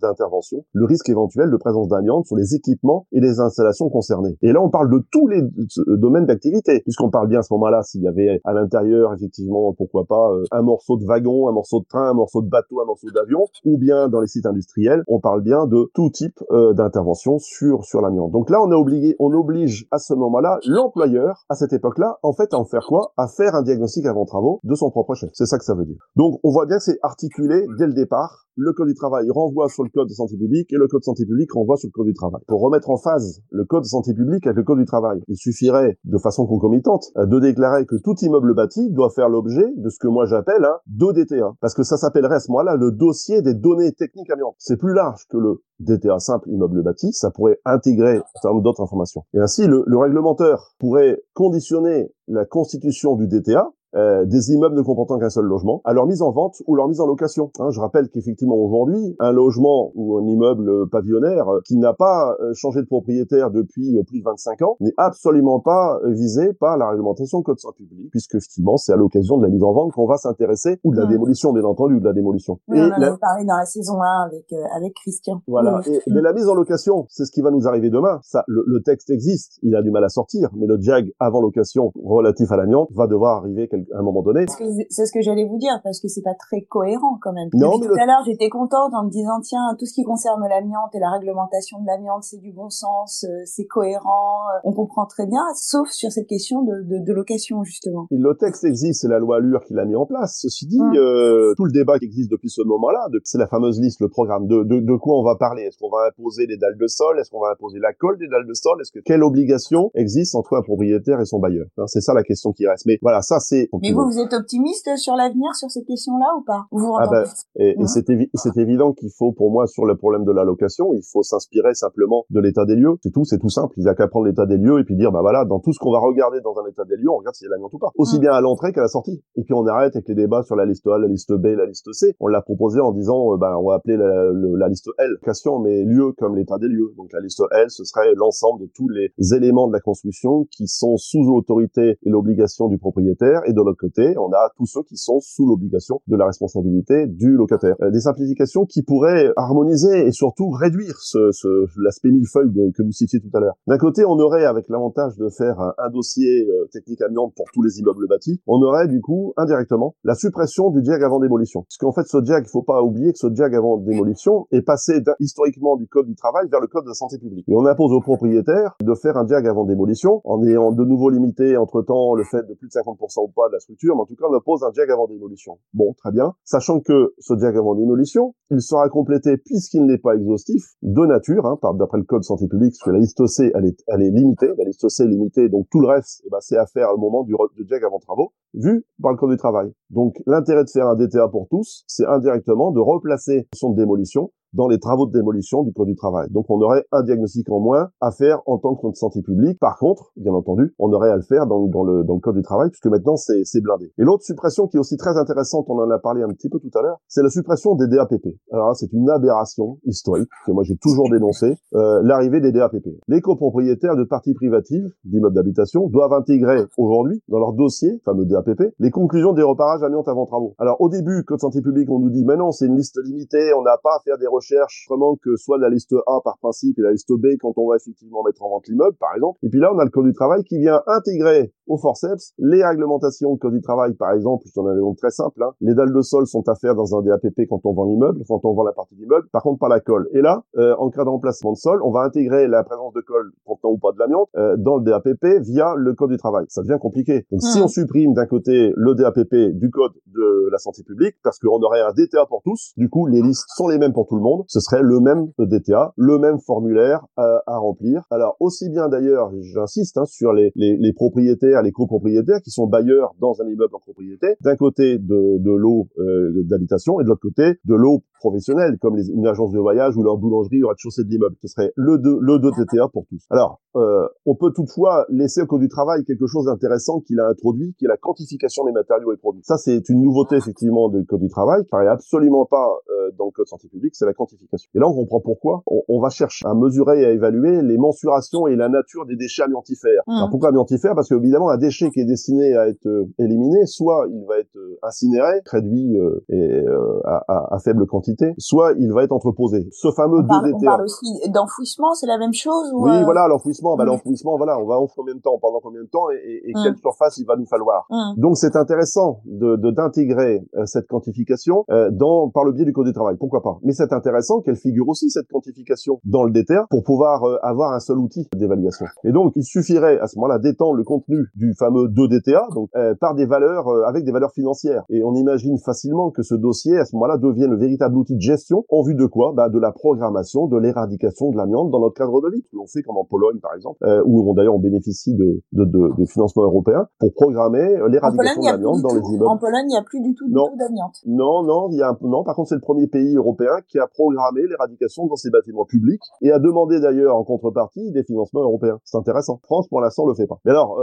d'intervention 0.00 0.64
le 0.72 0.84
risque 0.84 1.08
éventuel 1.08 1.50
de 1.50 1.56
présence 1.56 1.88
d'amiante 1.88 2.26
sur 2.26 2.36
les 2.36 2.54
équipements 2.54 3.06
et 3.12 3.20
les 3.20 3.40
installations 3.40 3.88
concernées. 3.88 4.36
Et 4.42 4.52
là, 4.52 4.62
on 4.62 4.70
parle 4.70 4.90
de 4.90 5.02
tous 5.10 5.26
les 5.28 5.42
domaines 5.86 6.26
d'activité, 6.26 6.80
puisqu'on 6.82 7.10
parle 7.10 7.28
bien 7.28 7.40
à 7.40 7.42
ce 7.42 7.52
moment-là 7.54 7.82
s'il 7.82 8.02
y 8.02 8.08
avait 8.08 8.40
à 8.44 8.52
l'intérieur, 8.52 9.14
effectivement, 9.14 9.72
pourquoi 9.74 10.04
pas, 10.04 10.32
euh, 10.32 10.44
un 10.50 10.62
morceau 10.62 10.96
de 10.96 11.04
wagon, 11.04 11.48
un 11.48 11.52
morceau 11.52 11.80
de 11.80 11.86
train, 11.86 12.10
un 12.10 12.14
morceau 12.14 12.42
de 12.42 12.48
bateau, 12.48 12.80
un 12.80 12.86
morceau 12.86 13.08
d'avion, 13.10 13.46
ou 13.64 13.78
bien 13.78 14.08
dans 14.08 14.20
les 14.20 14.26
sites 14.26 14.46
industriels, 14.46 15.02
on 15.06 15.20
parle 15.20 15.42
bien 15.42 15.66
de 15.66 15.90
tout 15.94 16.10
type 16.10 16.38
d'intervention 16.74 17.38
sur 17.38 17.84
sur 17.84 18.00
l'amiante. 18.00 18.32
Donc 18.32 18.50
là, 18.50 18.60
on 18.62 18.70
est 18.70 18.74
obligé, 18.74 19.16
on 19.18 19.32
oblige 19.32 19.86
à 19.90 19.98
ce 19.98 20.14
moment-là 20.14 20.58
l'employeur, 20.66 21.44
à 21.48 21.54
cette 21.54 21.72
époque-là, 21.72 22.18
en 22.22 22.32
fait, 22.32 22.54
à 22.54 22.58
en 22.58 22.64
faire 22.64 22.86
quoi? 22.86 23.12
À 23.16 23.28
faire 23.28 23.54
un 23.54 23.62
diagnostic 23.62 24.06
avant 24.06 24.24
travaux 24.24 24.60
de 24.64 24.74
son 24.74 24.90
propre 24.90 25.14
chef. 25.14 25.30
C'est 25.32 25.46
ça 25.48 25.58
que 25.58 25.64
ça 25.64 25.74
veut 25.74 25.84
dire. 25.84 25.98
Donc, 26.16 26.38
on 26.44 26.50
voit 26.50 26.66
bien 26.66 26.76
que 26.76 26.82
c'est 26.84 26.98
articulé 27.02 27.66
dès 27.78 27.86
le 27.86 27.94
départ. 27.94 28.44
Le 28.60 28.72
code 28.72 28.88
du 28.88 28.94
travail 28.94 29.30
renvoie 29.30 29.68
sur 29.68 29.84
le 29.84 29.90
code 29.90 30.08
de 30.08 30.12
santé 30.12 30.36
publique 30.36 30.72
et 30.72 30.76
le 30.76 30.88
code 30.88 31.00
de 31.00 31.04
santé 31.04 31.24
publique 31.24 31.52
renvoie 31.52 31.76
sur 31.76 31.88
le 31.88 31.92
code 31.92 32.06
du 32.06 32.14
travail. 32.14 32.42
Pour 32.48 32.60
remettre 32.60 32.90
en 32.90 32.96
phase 32.96 33.40
le 33.50 33.64
code 33.64 33.82
de 33.82 33.88
santé 33.88 34.14
publique 34.14 34.46
avec 34.46 34.56
le 34.56 34.64
code 34.64 34.78
du 34.78 34.84
travail, 34.84 35.20
il 35.28 35.36
suffirait, 35.36 35.96
de 36.02 36.18
façon 36.18 36.44
concomitante, 36.44 37.04
euh, 37.18 37.26
de 37.26 37.38
déclarer 37.38 37.86
que 37.86 37.94
tout 38.02 38.16
immeuble 38.20 38.54
bâti 38.54 38.90
doit 38.90 39.10
faire 39.10 39.28
l'objet 39.28 39.66
de 39.76 39.88
ce 39.88 39.98
que 40.00 40.08
moi 40.08 40.26
j'appelle 40.26 40.64
un 40.64 40.76
DODTA. 40.86 41.54
Parce 41.60 41.74
que 41.74 41.84
ça 41.84 41.96
s'appellerait 41.96 42.36
à 42.36 42.40
ce 42.40 42.50
moment-là 42.50 42.74
le 42.74 42.90
dossier 42.90 43.42
des 43.42 43.54
données 43.54 43.92
techniques 43.92 44.30
amiantes. 44.30 44.56
C'est 44.58 44.76
plus 44.76 44.92
large 44.92 45.26
que 45.30 45.36
le 45.36 45.62
DTA 45.80 46.18
simple 46.18 46.50
immeuble 46.50 46.82
bâti, 46.82 47.12
ça 47.12 47.30
pourrait 47.30 47.60
intégrer 47.64 48.16
un 48.16 48.24
certain 48.34 48.50
nombre 48.50 48.62
d'autres 48.62 48.82
informations. 48.82 49.22
Et 49.34 49.38
ainsi, 49.38 49.66
le, 49.66 49.84
le 49.86 49.98
réglementeur 49.98 50.74
pourrait 50.78 51.22
conditionner 51.34 52.12
la 52.26 52.44
constitution 52.44 53.14
du 53.14 53.28
DTA 53.28 53.70
euh, 53.96 54.24
des 54.26 54.52
immeubles 54.52 54.76
ne 54.76 54.82
comportant 54.82 55.18
qu'un 55.18 55.30
seul 55.30 55.44
logement, 55.44 55.80
à 55.84 55.92
leur 55.92 56.06
mise 56.06 56.22
en 56.22 56.30
vente 56.30 56.62
ou 56.66 56.74
leur 56.74 56.88
mise 56.88 57.00
en 57.00 57.06
location. 57.06 57.50
Hein, 57.58 57.70
je 57.70 57.80
rappelle 57.80 58.08
qu'effectivement 58.10 58.56
aujourd'hui, 58.56 59.16
un 59.18 59.32
logement 59.32 59.92
ou 59.94 60.18
un 60.18 60.26
immeuble 60.26 60.88
pavillonnaire 60.90 61.48
euh, 61.48 61.60
qui 61.64 61.76
n'a 61.76 61.94
pas 61.94 62.36
euh, 62.40 62.52
changé 62.54 62.80
de 62.80 62.86
propriétaire 62.86 63.50
depuis 63.50 63.98
plus 64.06 64.20
de 64.20 64.24
25 64.24 64.62
ans 64.62 64.76
n'est 64.80 64.92
absolument 64.96 65.60
pas 65.60 65.98
visé 66.04 66.52
par 66.52 66.76
la 66.76 66.90
réglementation 66.90 67.42
code 67.42 67.58
santé 67.58 67.84
public, 67.84 68.10
puisque 68.10 68.34
effectivement 68.34 68.76
c'est 68.76 68.92
à 68.92 68.96
l'occasion 68.96 69.38
de 69.38 69.44
la 69.44 69.48
mise 69.48 69.62
en 69.62 69.72
vente 69.72 69.92
qu'on 69.92 70.06
va 70.06 70.16
s'intéresser 70.16 70.78
ou 70.84 70.92
de 70.92 70.98
la 70.98 71.06
mmh. 71.06 71.10
démolition 71.10 71.52
bien 71.52 71.64
entendu 71.64 71.94
ou 71.94 72.00
de 72.00 72.04
la 72.04 72.12
démolition. 72.12 72.58
Oui, 72.68 72.78
on 72.80 72.88
en 72.88 73.02
a 73.02 73.16
parlé 73.18 73.44
dans 73.44 73.56
la 73.56 73.64
saison 73.64 74.02
1 74.02 74.26
avec 74.26 74.52
avec 74.76 74.94
Christian. 74.94 75.40
Voilà. 75.46 75.80
Et, 75.86 76.00
mais 76.08 76.20
la 76.20 76.32
mise 76.32 76.48
en 76.48 76.54
location, 76.54 77.06
c'est 77.08 77.24
ce 77.24 77.32
qui 77.32 77.40
va 77.40 77.50
nous 77.50 77.66
arriver 77.66 77.90
demain. 77.90 78.20
Ça, 78.22 78.44
le, 78.46 78.64
le, 78.66 78.82
texte 78.82 79.10
existe, 79.10 79.58
il 79.62 79.74
a 79.74 79.82
du 79.82 79.90
mal 79.90 80.04
à 80.04 80.08
sortir, 80.08 80.50
mais 80.54 80.66
le 80.66 80.78
JAG 80.80 81.12
avant 81.18 81.40
location 81.40 81.92
relatif 82.02 82.50
à 82.52 82.56
l'amiante 82.56 82.88
va 82.94 83.06
devoir 83.06 83.38
arriver 83.38 83.68
à 83.94 83.98
un 83.98 84.02
moment 84.02 84.22
donné. 84.22 84.46
C'est 84.90 85.06
ce 85.06 85.12
que 85.12 85.20
j'allais 85.20 85.44
vous 85.44 85.58
dire, 85.58 85.80
parce 85.82 86.00
que 86.00 86.08
c'est 86.08 86.22
pas 86.22 86.34
très 86.34 86.62
cohérent 86.62 87.18
quand 87.20 87.32
même. 87.32 87.48
Non, 87.54 87.78
tout 87.78 87.92
à 88.00 88.06
l'heure, 88.06 88.22
j'étais 88.24 88.48
contente 88.48 88.92
en 88.94 89.04
me 89.04 89.10
disant, 89.10 89.40
tiens, 89.42 89.74
tout 89.78 89.86
ce 89.86 89.92
qui 89.92 90.04
concerne 90.04 90.42
l'amiante 90.48 90.94
et 90.94 90.98
la 90.98 91.10
réglementation 91.10 91.80
de 91.80 91.86
l'amiante, 91.86 92.24
c'est 92.24 92.38
du 92.38 92.52
bon 92.52 92.70
sens, 92.70 93.24
euh, 93.24 93.42
c'est 93.44 93.66
cohérent, 93.66 94.40
euh, 94.54 94.60
on 94.64 94.72
comprend 94.72 95.06
très 95.06 95.26
bien, 95.26 95.42
sauf 95.54 95.88
sur 95.90 96.10
cette 96.10 96.26
question 96.26 96.62
de, 96.62 96.82
de, 96.82 97.04
de 97.04 97.12
location, 97.12 97.64
justement. 97.64 98.06
le 98.10 98.34
texte 98.34 98.64
existe, 98.64 99.02
c'est 99.02 99.08
la 99.08 99.18
loi 99.18 99.36
Allure 99.36 99.62
qui 99.64 99.74
l'a 99.74 99.84
mis 99.84 99.96
en 99.96 100.06
place. 100.06 100.38
Ceci 100.40 100.66
dit, 100.66 100.80
hum. 100.80 100.92
euh, 100.96 101.54
tout 101.56 101.64
le 101.64 101.72
débat 101.72 101.98
qui 101.98 102.06
existe 102.06 102.30
depuis 102.30 102.50
ce 102.50 102.62
moment-là, 102.62 103.06
c'est 103.24 103.38
la 103.38 103.46
fameuse 103.46 103.80
liste, 103.80 104.00
le 104.00 104.08
programme. 104.08 104.46
De, 104.46 104.62
de, 104.64 104.80
de 104.80 104.96
quoi 104.96 105.18
on 105.18 105.22
va 105.24 105.36
parler? 105.36 105.62
Est-ce 105.62 105.78
qu'on 105.78 105.90
va 105.90 106.08
imposer 106.08 106.46
les 106.46 106.56
dalles 106.56 106.78
de 106.78 106.86
sol? 106.86 107.18
Est-ce 107.18 107.30
qu'on 107.30 107.40
va 107.40 107.50
imposer 107.52 107.78
la 107.78 107.92
colle 107.92 108.18
des 108.18 108.28
dalles 108.28 108.46
de 108.46 108.54
sol? 108.54 108.80
Est-ce 108.80 108.92
que 108.92 109.00
quelle 109.04 109.22
obligation 109.22 109.90
existe 109.94 110.34
entre 110.34 110.56
un 110.56 110.62
propriétaire 110.62 111.20
et 111.20 111.24
son 111.24 111.38
bailleur? 111.38 111.66
Hein, 111.78 111.86
C'est 111.86 112.00
ça 112.00 112.14
la 112.14 112.22
question 112.22 112.52
qui 112.52 112.66
reste. 112.66 112.86
Mais 112.86 112.98
voilà, 113.02 113.22
ça 113.22 113.38
c'est 113.40 113.67
mais 113.82 113.92
vous, 113.92 114.06
vous 114.06 114.18
êtes 114.18 114.32
optimiste 114.32 114.96
sur 114.96 115.14
l'avenir 115.14 115.54
sur 115.54 115.70
ces 115.70 115.84
questions-là 115.84 116.34
ou 116.38 116.42
pas? 116.44 116.66
Vous 116.70 116.96
ah 116.98 117.06
ben, 117.10 117.24
Et, 117.56 117.76
et 117.78 117.86
c'est 117.86 118.56
évident 118.56 118.92
qu'il 118.92 119.10
faut, 119.16 119.32
pour 119.32 119.50
moi, 119.50 119.66
sur 119.66 119.84
le 119.84 119.96
problème 119.96 120.24
de 120.24 120.32
la 120.32 120.44
location, 120.44 120.92
il 120.94 121.02
faut 121.02 121.22
s'inspirer 121.22 121.74
simplement 121.74 122.24
de 122.30 122.40
l'état 122.40 122.64
des 122.64 122.76
lieux. 122.76 122.96
C'est 123.02 123.12
tout, 123.12 123.24
c'est 123.24 123.38
tout 123.38 123.48
simple. 123.48 123.74
Il 123.76 123.84
n'y 123.84 123.90
a 123.90 123.94
qu'à 123.94 124.08
prendre 124.08 124.26
l'état 124.26 124.46
des 124.46 124.56
lieux 124.56 124.80
et 124.80 124.84
puis 124.84 124.96
dire, 124.96 125.12
bah 125.12 125.20
voilà, 125.20 125.44
dans 125.44 125.60
tout 125.60 125.72
ce 125.72 125.78
qu'on 125.78 125.92
va 125.92 125.98
regarder 125.98 126.40
dans 126.40 126.58
un 126.58 126.68
état 126.68 126.84
des 126.84 126.96
lieux, 126.96 127.10
on 127.10 127.18
regarde 127.18 127.34
s'il 127.34 127.46
y 127.46 127.48
a 127.48 127.54
l'amiante 127.54 127.74
ou 127.74 127.78
pas. 127.78 127.90
Aussi 127.96 128.16
mm. 128.16 128.20
bien 128.20 128.32
à 128.32 128.40
l'entrée 128.40 128.72
qu'à 128.72 128.82
la 128.82 128.88
sortie. 128.88 129.22
Et 129.36 129.44
puis 129.44 129.54
on 129.54 129.66
arrête 129.66 129.94
avec 129.96 130.08
les 130.08 130.14
débats 130.14 130.42
sur 130.42 130.56
la 130.56 130.64
liste 130.64 130.86
A, 130.86 130.98
la 130.98 131.08
liste 131.08 131.32
B, 131.32 131.46
la 131.46 131.66
liste 131.66 131.92
C. 131.92 132.14
On 132.20 132.26
l'a 132.26 132.42
proposé 132.42 132.80
en 132.80 132.92
disant, 132.92 133.34
euh, 133.34 133.36
bah, 133.36 133.58
on 133.58 133.68
va 133.68 133.74
appeler 133.74 133.96
la, 133.96 134.32
la 134.32 134.68
liste 134.68 134.88
L, 134.98 135.10
location, 135.10 135.58
mais 135.58 135.84
lieu 135.84 136.12
comme 136.18 136.36
l'état 136.36 136.58
des 136.58 136.68
lieux. 136.68 136.92
Donc 136.96 137.12
la 137.12 137.20
liste 137.20 137.42
L, 137.50 137.70
ce 137.70 137.84
serait 137.84 138.12
l'ensemble 138.14 138.62
de 138.62 138.70
tous 138.74 138.88
les 138.88 139.12
éléments 139.34 139.68
de 139.68 139.72
la 139.72 139.80
construction 139.80 140.46
qui 140.50 140.66
sont 140.66 140.96
sous 140.96 141.24
l'autorité 141.24 141.98
et 142.02 142.10
l'obligation 142.10 142.68
du 142.68 142.78
propriétaire. 142.78 143.42
Et 143.46 143.52
de 143.58 143.64
l'autre 143.64 143.80
côté, 143.80 144.16
on 144.18 144.30
a 144.32 144.50
tous 144.56 144.66
ceux 144.66 144.82
qui 144.82 144.96
sont 144.96 145.18
sous 145.20 145.46
l'obligation 145.46 146.00
de 146.06 146.16
la 146.16 146.26
responsabilité 146.26 147.06
du 147.06 147.32
locataire. 147.32 147.74
Euh, 147.82 147.90
des 147.90 148.00
simplifications 148.00 148.66
qui 148.66 148.82
pourraient 148.82 149.30
harmoniser 149.36 150.06
et 150.06 150.12
surtout 150.12 150.50
réduire 150.50 150.96
ce, 151.00 151.30
ce 151.32 151.66
l'aspect 151.82 152.10
millefeuille 152.10 152.72
que 152.72 152.82
vous 152.82 152.92
citiez 152.92 153.20
tout 153.20 153.30
à 153.34 153.40
l'heure. 153.40 153.54
D'un 153.66 153.78
côté, 153.78 154.04
on 154.04 154.18
aurait, 154.18 154.44
avec 154.44 154.68
l'avantage 154.68 155.16
de 155.16 155.28
faire 155.28 155.58
un, 155.60 155.90
dossier 155.90 156.46
euh, 156.48 156.66
technique 156.70 157.00
amiante 157.00 157.32
pour 157.34 157.46
tous 157.52 157.62
les 157.62 157.78
immeubles 157.80 158.06
bâtis, 158.06 158.40
on 158.46 158.60
aurait 158.62 158.88
du 158.88 159.00
coup, 159.00 159.32
indirectement, 159.36 159.94
la 160.04 160.14
suppression 160.14 160.70
du 160.70 160.82
diag 160.82 161.02
avant 161.02 161.18
démolition. 161.18 161.62
Parce 161.62 161.78
qu'en 161.78 161.92
fait, 161.92 162.06
ce 162.06 162.18
diag, 162.18 162.44
il 162.46 162.50
faut 162.50 162.62
pas 162.62 162.82
oublier 162.82 163.12
que 163.12 163.18
ce 163.18 163.26
diag 163.26 163.54
avant 163.54 163.78
démolition 163.78 164.46
est 164.52 164.62
passé 164.62 165.00
historiquement 165.18 165.76
du 165.76 165.88
code 165.88 166.06
du 166.06 166.14
travail 166.14 166.48
vers 166.50 166.60
le 166.60 166.66
code 166.66 166.84
de 166.84 166.90
la 166.90 166.94
santé 166.94 167.18
publique. 167.18 167.48
Et 167.48 167.54
on 167.54 167.64
impose 167.66 167.92
aux 167.92 168.00
propriétaires 168.00 168.76
de 168.82 168.94
faire 168.94 169.16
un 169.16 169.24
diag 169.24 169.46
avant 169.46 169.64
démolition, 169.64 170.20
en 170.24 170.42
ayant 170.44 170.72
de 170.72 170.84
nouveau 170.84 171.10
limité 171.10 171.56
entre-temps 171.56 172.14
le 172.14 172.24
fait 172.24 172.46
de 172.46 172.54
plus 172.54 172.68
de 172.68 172.72
50% 172.72 173.24
ou 173.24 173.28
pas 173.28 173.47
de 173.48 173.54
la 173.54 173.60
structure, 173.60 173.94
mais 173.96 174.02
en 174.02 174.06
tout 174.06 174.16
cas, 174.16 174.26
on 174.28 174.34
impose 174.34 174.62
un 174.62 174.70
diag 174.70 174.90
avant 174.90 175.06
démolition. 175.06 175.58
Bon, 175.74 175.92
très 175.94 176.12
bien. 176.12 176.34
Sachant 176.44 176.80
que 176.80 177.14
ce 177.18 177.34
diag 177.34 177.56
avant 177.56 177.74
démolition, 177.74 178.34
il 178.50 178.60
sera 178.60 178.88
complété, 178.88 179.36
puisqu'il 179.36 179.84
n'est 179.86 179.98
pas 179.98 180.14
exhaustif, 180.14 180.62
de 180.82 181.06
nature, 181.06 181.46
hein, 181.46 181.58
d'après 181.74 181.98
le 181.98 182.04
code 182.04 182.24
santé 182.24 182.46
publique, 182.48 182.72
parce 182.72 182.84
que 182.84 182.90
la 182.90 182.98
liste 182.98 183.26
C, 183.26 183.52
elle 183.54 183.64
est, 183.64 184.10
limitée, 184.10 184.52
la 184.56 184.64
liste 184.64 184.88
C 184.88 185.04
est 185.04 185.06
limitée, 185.06 185.48
donc 185.48 185.66
tout 185.70 185.80
le 185.80 185.88
reste, 185.88 186.22
eh 186.26 186.30
ben, 186.30 186.38
c'est 186.40 186.56
à 186.56 186.66
faire 186.66 186.90
au 186.94 186.98
moment 186.98 187.24
du, 187.24 187.34
du 187.56 187.74
avant 187.74 187.98
travaux, 187.98 188.32
vu 188.54 188.84
par 189.02 189.12
le 189.12 189.18
code 189.18 189.30
du 189.30 189.36
travail. 189.36 189.72
Donc, 189.90 190.16
l'intérêt 190.26 190.64
de 190.64 190.70
faire 190.70 190.86
un 190.86 190.96
DTA 190.96 191.28
pour 191.28 191.48
tous, 191.48 191.84
c'est 191.86 192.06
indirectement 192.06 192.70
de 192.72 192.80
replacer 192.80 193.48
son 193.54 193.72
démolition 193.72 194.30
dans 194.52 194.68
les 194.68 194.78
travaux 194.78 195.06
de 195.06 195.12
démolition 195.12 195.62
du 195.62 195.72
code 195.72 195.88
du 195.88 195.94
travail. 195.94 196.28
Donc 196.30 196.46
on 196.48 196.60
aurait 196.60 196.84
un 196.92 197.02
diagnostic 197.02 197.50
en 197.50 197.60
moins 197.60 197.88
à 198.00 198.10
faire 198.10 198.40
en 198.46 198.58
tant 198.58 198.74
que 198.74 198.92
santé 198.94 199.22
publique. 199.22 199.58
Par 199.58 199.78
contre, 199.78 200.12
bien 200.16 200.32
entendu, 200.32 200.74
on 200.78 200.92
aurait 200.92 201.10
à 201.10 201.16
le 201.16 201.22
faire 201.22 201.46
dans, 201.46 201.58
le, 201.58 202.04
dans 202.04 202.14
le 202.14 202.20
code 202.20 202.36
du 202.36 202.42
travail 202.42 202.70
puisque 202.70 202.86
maintenant 202.86 203.16
c'est 203.16 203.60
blindé. 203.60 203.92
Et 203.98 204.02
l'autre 204.02 204.24
suppression 204.24 204.66
qui 204.66 204.76
est 204.76 204.80
aussi 204.80 204.96
très 204.96 205.16
intéressante, 205.16 205.66
on 205.68 205.78
en 205.78 205.90
a 205.90 205.98
parlé 205.98 206.22
un 206.22 206.28
petit 206.28 206.48
peu 206.48 206.58
tout 206.58 206.70
à 206.78 206.82
l'heure, 206.82 206.98
c'est 207.08 207.22
la 207.22 207.30
suppression 207.30 207.74
des 207.74 207.86
DAPP. 207.88 208.26
Alors 208.52 208.68
là, 208.68 208.74
c'est 208.74 208.92
une 208.92 209.08
aberration 209.10 209.78
historique 209.84 210.30
que 210.46 210.52
moi 210.52 210.62
j'ai 210.64 210.76
toujours 210.76 211.10
dénoncé, 211.10 211.56
euh, 211.74 212.00
l'arrivée 212.02 212.40
des 212.40 212.52
DAPP. 212.52 212.88
Les 213.08 213.20
copropriétaires 213.20 213.96
de 213.96 214.04
parties 214.04 214.34
privatives 214.34 214.92
d'immeubles 215.04 215.34
d'habitation 215.34 215.88
doivent 215.88 216.12
intégrer 216.12 216.64
aujourd'hui 216.76 217.22
dans 217.28 217.38
leur 217.38 217.52
dossier, 217.52 218.00
fameux 218.04 218.24
DAPP, 218.24 218.74
les 218.78 218.90
conclusions 218.90 219.32
des 219.32 219.42
reparages 219.42 219.82
amiante 219.82 220.08
avant 220.08 220.26
travaux. 220.26 220.54
Alors 220.58 220.80
au 220.80 220.88
début, 220.88 221.24
code 221.24 221.40
santé 221.40 221.60
publique, 221.60 221.90
on 221.90 221.98
nous 221.98 222.10
dit, 222.10 222.24
mais 222.24 222.36
non, 222.36 222.52
c'est 222.52 222.66
une 222.66 222.76
liste 222.76 222.98
limitée, 223.04 223.52
on 223.54 223.62
n'a 223.62 223.76
pas 223.82 223.96
à 223.96 224.00
faire 224.04 224.18
des 224.18 224.26
recherches 224.38 224.86
vraiment 224.88 225.16
que 225.16 225.36
soit 225.36 225.58
la 225.58 225.68
liste 225.68 225.94
A 226.06 226.20
par 226.22 226.38
principe 226.38 226.78
et 226.78 226.82
la 226.82 226.92
liste 226.92 227.12
B 227.12 227.26
quand 227.40 227.52
on 227.56 227.68
va 227.68 227.76
effectivement 227.76 228.22
mettre 228.24 228.42
en 228.42 228.50
vente 228.50 228.66
l'immeuble, 228.68 228.96
par 228.96 229.14
exemple. 229.14 229.38
Et 229.42 229.48
puis 229.48 229.60
là, 229.60 229.72
on 229.74 229.78
a 229.78 229.84
le 229.84 229.90
code 229.90 230.06
du 230.06 230.12
travail 230.12 230.42
qui 230.44 230.58
vient 230.58 230.82
intégrer 230.86 231.52
au 231.68 231.76
forceps 231.76 232.32
les 232.38 232.64
réglementations 232.64 233.32
du 233.32 233.38
code 233.38 233.54
du 233.54 233.60
travail, 233.60 233.94
par 233.94 234.12
exemple, 234.12 234.44
je 234.46 234.52
donne 234.54 234.68
un 234.70 234.76
exemple 234.76 234.98
très 234.98 235.10
simple, 235.10 235.42
hein. 235.42 235.50
les 235.60 235.74
dalles 235.74 235.92
de 235.92 236.02
sol 236.02 236.26
sont 236.26 236.48
à 236.48 236.54
faire 236.54 236.74
dans 236.74 236.96
un 236.96 237.02
DAPP 237.02 237.48
quand 237.48 237.60
on 237.64 237.72
vend 237.72 237.84
l'immeuble, 237.84 238.22
quand 238.28 238.44
on 238.44 238.54
vend 238.54 238.64
la 238.64 238.72
partie 238.72 238.94
d'immeuble, 238.96 239.28
par 239.32 239.42
contre 239.42 239.58
pas 239.58 239.68
la 239.68 239.80
colle. 239.80 240.08
Et 240.12 240.20
là, 240.20 240.42
euh, 240.56 240.74
en 240.78 240.90
cas 240.90 241.04
de 241.04 241.08
remplacement 241.08 241.52
de 241.52 241.56
sol, 241.56 241.80
on 241.82 241.90
va 241.90 242.00
intégrer 242.02 242.48
la 242.48 242.64
présence 242.64 242.92
de 242.92 243.00
colle, 243.00 243.32
contenant 243.44 243.74
ou 243.74 243.78
pas 243.78 243.92
de 243.92 243.98
l'amiante, 243.98 244.28
euh, 244.36 244.56
dans 244.56 244.76
le 244.76 244.84
DAPP 244.84 245.40
via 245.40 245.74
le 245.76 245.94
code 245.94 246.10
du 246.10 246.16
travail. 246.16 246.46
Ça 246.48 246.62
devient 246.62 246.78
compliqué. 246.80 247.26
Donc 247.30 247.42
si 247.42 247.58
mmh. 247.58 247.64
on 247.64 247.68
supprime 247.68 248.14
d'un 248.14 248.26
côté 248.26 248.72
le 248.76 248.94
DAPP 248.94 249.56
du 249.58 249.70
code 249.70 249.92
de 250.06 250.48
la 250.50 250.58
santé 250.58 250.82
publique, 250.82 251.16
parce 251.22 251.38
qu'on 251.38 251.60
aurait 251.60 251.80
un 251.80 251.92
DTA 251.92 252.26
pour 252.26 252.42
tous, 252.42 252.72
du 252.76 252.88
coup 252.88 253.06
les 253.06 253.22
listes 253.22 253.46
sont 253.56 253.68
les 253.68 253.78
mêmes 253.78 253.92
pour 253.92 254.06
tout 254.06 254.16
le 254.16 254.22
monde, 254.22 254.44
ce 254.48 254.60
serait 254.60 254.82
le 254.82 255.00
même 255.00 255.28
DTA, 255.38 255.92
le 255.96 256.18
même 256.18 256.38
formulaire 256.38 257.04
à, 257.16 257.42
à 257.46 257.58
remplir. 257.58 258.04
Alors 258.10 258.36
aussi 258.40 258.68
bien 258.70 258.88
d'ailleurs, 258.88 259.30
j'insiste 259.40 259.98
hein, 259.98 260.04
sur 260.06 260.32
les, 260.32 260.52
les, 260.54 260.76
les 260.76 260.92
propriétaires, 260.92 261.57
les 261.62 261.72
copropriétaires 261.72 262.40
qui 262.42 262.50
sont 262.50 262.66
bailleurs 262.66 263.14
dans 263.20 263.40
un 263.42 263.46
immeuble 263.46 263.74
en 263.74 263.80
propriété, 263.80 264.28
d'un 264.40 264.56
côté 264.56 264.98
de, 264.98 265.38
de 265.38 265.50
l'eau 265.50 265.88
euh, 265.98 266.44
d'habitation 266.44 267.00
et 267.00 267.04
de 267.04 267.08
l'autre 267.08 267.22
côté 267.22 267.58
de 267.64 267.74
l'eau 267.74 268.02
professionnelle, 268.18 268.78
comme 268.80 268.96
les, 268.96 269.08
une 269.08 269.26
agence 269.26 269.52
de 269.52 269.58
voyage 269.58 269.96
ou 269.96 270.02
leur 270.02 270.18
boulangerie 270.18 270.62
ou 270.62 270.68
rez-de-chaussée 270.68 271.04
de 271.04 271.10
l'immeuble. 271.10 271.36
Ce 271.42 271.48
serait 271.48 271.72
le 271.76 271.98
2 271.98 272.18
le 272.20 272.38
2 272.38 272.50
TTA 272.50 272.88
pour 272.92 273.06
tous. 273.08 273.24
Alors, 273.30 273.60
euh, 273.76 274.06
on 274.26 274.34
peut 274.34 274.52
toutefois 274.52 275.06
laisser 275.08 275.42
au 275.42 275.46
code 275.46 275.60
du 275.60 275.68
travail 275.68 276.04
quelque 276.04 276.26
chose 276.26 276.46
d'intéressant 276.46 277.00
qu'il 277.00 277.20
a 277.20 277.28
introduit, 277.28 277.74
qui 277.78 277.84
est 277.84 277.88
la 277.88 277.96
quantification 277.96 278.64
des 278.64 278.72
matériaux 278.72 279.12
et 279.12 279.16
produits. 279.16 279.42
Ça, 279.44 279.56
c'est 279.56 279.88
une 279.88 280.02
nouveauté 280.02 280.36
effectivement 280.36 280.88
du 280.88 281.04
code 281.06 281.20
du 281.20 281.28
travail, 281.28 281.64
qui 281.64 281.70
n'arrive 281.72 281.90
absolument 281.90 282.46
pas 282.46 282.68
euh, 282.90 283.10
dans 283.16 283.26
le 283.26 283.30
code 283.30 283.46
santé 283.46 283.68
publique, 283.68 283.94
c'est 283.94 284.06
la 284.06 284.14
quantification. 284.14 284.68
Et 284.74 284.78
là, 284.78 284.88
on 284.88 284.94
comprend 284.94 285.20
pourquoi. 285.20 285.62
On, 285.66 285.82
on, 285.88 286.00
va 286.00 286.10
chercher 286.10 286.46
à 286.46 286.54
mesurer 286.54 287.02
et 287.02 287.04
à 287.04 287.10
évaluer 287.10 287.62
les 287.62 287.76
mensurations 287.76 288.46
et 288.46 288.56
la 288.56 288.68
nature 288.68 289.06
des 289.06 289.16
déchets 289.16 289.42
amiantifères. 289.42 290.02
Mmh. 290.06 290.12
Alors 290.12 290.30
pourquoi 290.30 290.48
amiantifères 290.50 290.94
Parce 290.94 291.08
que 291.08 291.14
évidemment, 291.14 291.47
un 291.50 291.56
déchet 291.56 291.90
qui 291.90 292.00
est 292.00 292.04
destiné 292.04 292.54
à 292.56 292.68
être 292.68 292.86
euh, 292.86 293.04
éliminé, 293.18 293.66
soit 293.66 294.06
il 294.10 294.24
va 294.26 294.38
être 294.38 294.56
euh, 294.56 294.78
incinéré, 294.82 295.40
réduit 295.46 295.96
euh, 295.96 296.24
et 296.28 296.64
à, 297.04 297.24
à, 297.28 297.54
à, 297.54 297.58
faible 297.58 297.86
quantité, 297.86 298.34
soit 298.38 298.72
il 298.78 298.92
va 298.92 299.04
être 299.04 299.12
entreposé. 299.12 299.68
Ce 299.72 299.90
fameux 299.92 300.20
on 300.20 300.26
parle, 300.26 300.52
On 300.54 300.60
parle 300.60 300.82
aussi 300.82 301.06
d'enfouissement, 301.30 301.94
c'est 301.94 302.06
la 302.06 302.18
même 302.18 302.32
chose 302.32 302.72
ou 302.72 302.84
Oui, 302.84 303.02
voilà, 303.04 303.28
l'enfouissement. 303.28 303.76
Bah, 303.76 303.84
mmh. 303.84 303.88
L'enfouissement, 303.88 304.36
voilà, 304.36 304.58
on 304.58 304.66
va 304.66 304.78
en 304.78 304.86
combien 304.86 305.14
de 305.14 305.20
temps, 305.20 305.38
pendant 305.40 305.60
combien 305.60 305.82
de 305.82 305.88
temps, 305.88 306.10
et, 306.10 306.42
et 306.44 306.52
mmh. 306.54 306.62
quelle 306.62 306.76
surface 306.78 307.18
il 307.18 307.26
va 307.26 307.36
nous 307.36 307.46
falloir. 307.46 307.86
Donc 308.16 308.36
c'est 308.36 308.56
intéressant 308.56 309.20
de 309.24 309.56
d'intégrer 309.70 310.42
cette 310.64 310.86
quantification 310.86 311.64
dans 311.92 312.30
par 312.30 312.44
le 312.44 312.52
biais 312.52 312.64
du 312.64 312.72
code 312.72 312.86
du 312.86 312.92
travail. 312.92 313.16
Pourquoi 313.18 313.42
pas? 313.42 313.58
Mais 313.62 313.72
c'est 313.72 313.92
intéressant 313.92 314.40
qu'elle 314.40 314.56
figure 314.56 314.88
aussi 314.88 315.10
cette 315.10 315.28
quantification 315.28 316.00
dans 316.04 316.24
le 316.24 316.30
DTR 316.32 316.66
pour 316.70 316.82
pouvoir 316.82 317.22
avoir 317.42 317.72
un 317.72 317.80
seul 317.80 317.98
outil 317.98 318.28
d'évaluation. 318.34 318.86
Et 319.04 319.12
donc 319.12 319.32
il 319.36 319.44
suffirait 319.44 319.98
à 319.98 320.06
ce 320.06 320.16
moment-là 320.16 320.38
d'étendre 320.38 320.74
le 320.74 320.84
contenu 320.84 321.26
du 321.38 321.54
fameux 321.54 321.88
2DTA 321.88 322.54
donc 322.54 322.70
par 323.00 323.14
des 323.14 323.26
valeurs 323.26 323.68
avec 323.86 324.04
des 324.04 324.12
valeurs 324.12 324.32
financières. 324.32 324.84
Et 324.90 325.02
on 325.04 325.14
imagine 325.14 325.56
facilement 325.58 326.10
que 326.10 326.22
ce 326.22 326.34
dossier 326.34 326.76
à 326.78 326.84
ce 326.84 326.94
moment-là 326.96 327.16
devienne 327.16 327.50
le 327.50 327.58
véritable 327.58 327.96
outil 327.96 328.16
de 328.16 328.20
gestion 328.20 328.64
en 328.68 328.82
vue 328.82 328.94
de 328.94 329.06
quoi? 329.06 329.32
Bah, 329.34 329.48
De 329.48 329.58
la 329.58 329.72
programmation, 329.72 330.46
de 330.46 330.58
l'éradication 330.58 331.30
de 331.30 331.36
l'amiante 331.36 331.70
dans 331.70 331.80
notre 331.80 331.94
cadre 331.94 332.20
de 332.20 332.34
vie. 332.34 332.42
On 332.58 332.66
fait 332.66 332.82
comme 332.82 332.96
en 332.96 333.04
Pologne 333.04 333.38
par 333.40 333.54
exemple, 333.54 333.78
euh, 333.84 334.02
où 334.04 334.34
d'ailleurs 334.34 334.54
on 334.54 334.58
bénéficie 334.58 335.14
de, 335.14 335.40
de, 335.52 335.64
de, 335.64 335.96
de 335.96 336.04
financements 336.06 336.42
européens 336.42 336.86
pour 336.98 337.12
programmer 337.14 337.66
l'éradication 337.88 338.40
de 338.42 338.46
l'amiante 338.46 338.82
dans 338.82 338.94
les 338.94 339.00
immeubles. 339.00 339.28
En 339.28 339.38
Pologne, 339.38 339.66
il 339.66 339.74
n'y 339.74 339.76
a 339.76 339.82
plus 339.82 340.00
du 340.00 340.14
tout, 340.14 340.28
d'amiante. 340.28 340.96
Non, 341.06 341.42
non, 341.42 341.68
il 341.70 341.78
y 341.78 341.82
a 341.82 341.90
un, 341.90 341.98
non. 342.02 342.24
Par 342.24 342.34
contre, 342.34 342.48
c'est 342.48 342.54
le 342.56 342.60
premier 342.60 342.86
pays 342.86 343.16
européen 343.16 343.52
qui 343.68 343.78
a 343.78 343.86
programmé 343.86 344.42
l'éradication 344.48 345.06
dans 345.06 345.16
ses 345.16 345.30
bâtiments 345.30 345.64
publics 345.64 346.02
et 346.22 346.30
a 346.30 346.38
demandé 346.38 346.80
d'ailleurs 346.80 347.16
en 347.16 347.24
contrepartie 347.24 347.92
des 347.92 348.02
financements 348.02 348.42
européens. 348.42 348.78
C'est 348.84 348.98
intéressant. 348.98 349.40
France, 349.44 349.68
pour 349.68 349.80
l'instant, 349.80 350.06
le 350.06 350.14
fait 350.14 350.26
pas. 350.26 350.38
Mais 350.44 350.50
alors, 350.50 350.78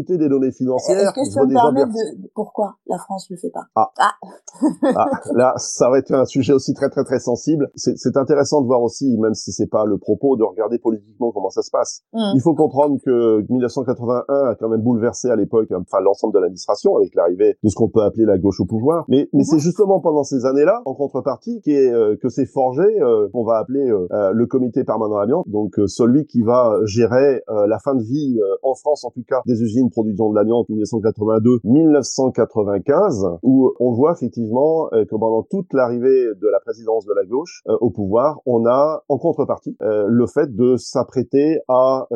des 0.00 0.28
données 0.28 0.52
financières. 0.52 0.98
Est-ce 0.98 1.12
que 1.12 1.24
ça 1.24 1.44
me 1.44 1.52
permet 1.52 1.84
de... 1.84 2.28
Pourquoi 2.34 2.76
la 2.86 2.98
France 2.98 3.28
le 3.30 3.36
fait 3.36 3.50
pas? 3.50 3.66
Ah. 3.74 3.90
Ah. 3.98 4.12
ah. 4.96 5.06
Là, 5.34 5.54
ça 5.56 5.90
va 5.90 5.98
être 5.98 6.12
un 6.12 6.24
sujet 6.24 6.52
aussi 6.52 6.74
très 6.74 6.88
très 6.90 7.04
très 7.04 7.18
sensible. 7.18 7.70
C'est 7.74 8.16
intéressant 8.16 8.60
de 8.60 8.66
voir 8.66 8.82
aussi, 8.82 9.16
même 9.18 9.34
si 9.34 9.52
c'est 9.52 9.66
pas 9.66 9.84
le 9.84 9.98
propos, 9.98 10.36
de 10.36 10.44
regarder 10.44 10.78
politiquement 10.78 11.32
comment 11.32 11.50
ça 11.50 11.62
se 11.62 11.70
passe. 11.70 12.02
Mm. 12.12 12.32
Il 12.34 12.40
faut 12.40 12.54
comprendre 12.54 12.98
que 13.04 13.44
1981 13.48 14.50
a 14.50 14.54
quand 14.54 14.68
même 14.68 14.82
bouleversé 14.82 15.28
à 15.28 15.36
l'époque, 15.36 15.68
enfin 15.72 16.00
l'ensemble 16.00 16.34
de 16.34 16.38
l'administration 16.38 16.96
avec 16.96 17.14
l'arrivée 17.14 17.56
de 17.62 17.68
ce 17.68 17.74
qu'on 17.74 17.88
peut 17.88 18.02
appeler 18.02 18.24
la 18.24 18.38
gauche 18.38 18.60
au 18.60 18.66
pouvoir. 18.66 19.04
Mais, 19.08 19.28
mais 19.32 19.44
c'est 19.44 19.58
justement 19.58 20.00
pendant 20.00 20.24
ces 20.24 20.44
années-là, 20.44 20.82
en 20.84 20.94
contrepartie, 20.94 21.60
est, 21.66 21.92
euh, 21.92 22.16
que 22.20 22.28
s'est 22.28 22.46
forgé, 22.46 22.82
euh, 23.00 23.28
qu'on 23.32 23.44
va 23.44 23.58
appeler 23.58 23.90
euh, 23.90 24.06
euh, 24.12 24.32
le 24.32 24.46
comité 24.46 24.84
permanent 24.84 25.16
amiante, 25.16 25.48
donc 25.48 25.74
celui 25.86 26.26
qui 26.26 26.42
va 26.42 26.78
gérer 26.84 27.42
la 27.48 27.78
fin 27.78 27.94
de 27.94 28.02
vie 28.02 28.38
en 28.62 28.74
France 28.74 29.04
en 29.04 29.10
tout 29.10 29.24
cas 29.26 29.40
des 29.46 29.62
usines 29.62 29.71
produisant 29.90 30.30
de 30.30 30.36
l'amiante 30.36 30.68
1982-1995, 30.70 33.38
où 33.42 33.72
on 33.80 33.92
voit 33.92 34.12
effectivement 34.12 34.88
que 34.90 35.16
pendant 35.16 35.42
toute 35.42 35.72
l'arrivée 35.72 36.26
de 36.40 36.48
la 36.48 36.60
présidence 36.60 37.04
de 37.06 37.14
la 37.14 37.24
gauche 37.24 37.62
au 37.66 37.90
pouvoir, 37.90 38.40
on 38.46 38.64
a 38.66 39.02
en 39.08 39.18
contrepartie 39.18 39.76
le 39.80 40.26
fait 40.26 40.54
de 40.54 40.76
s'apprêter 40.76 41.58
à 41.68 42.06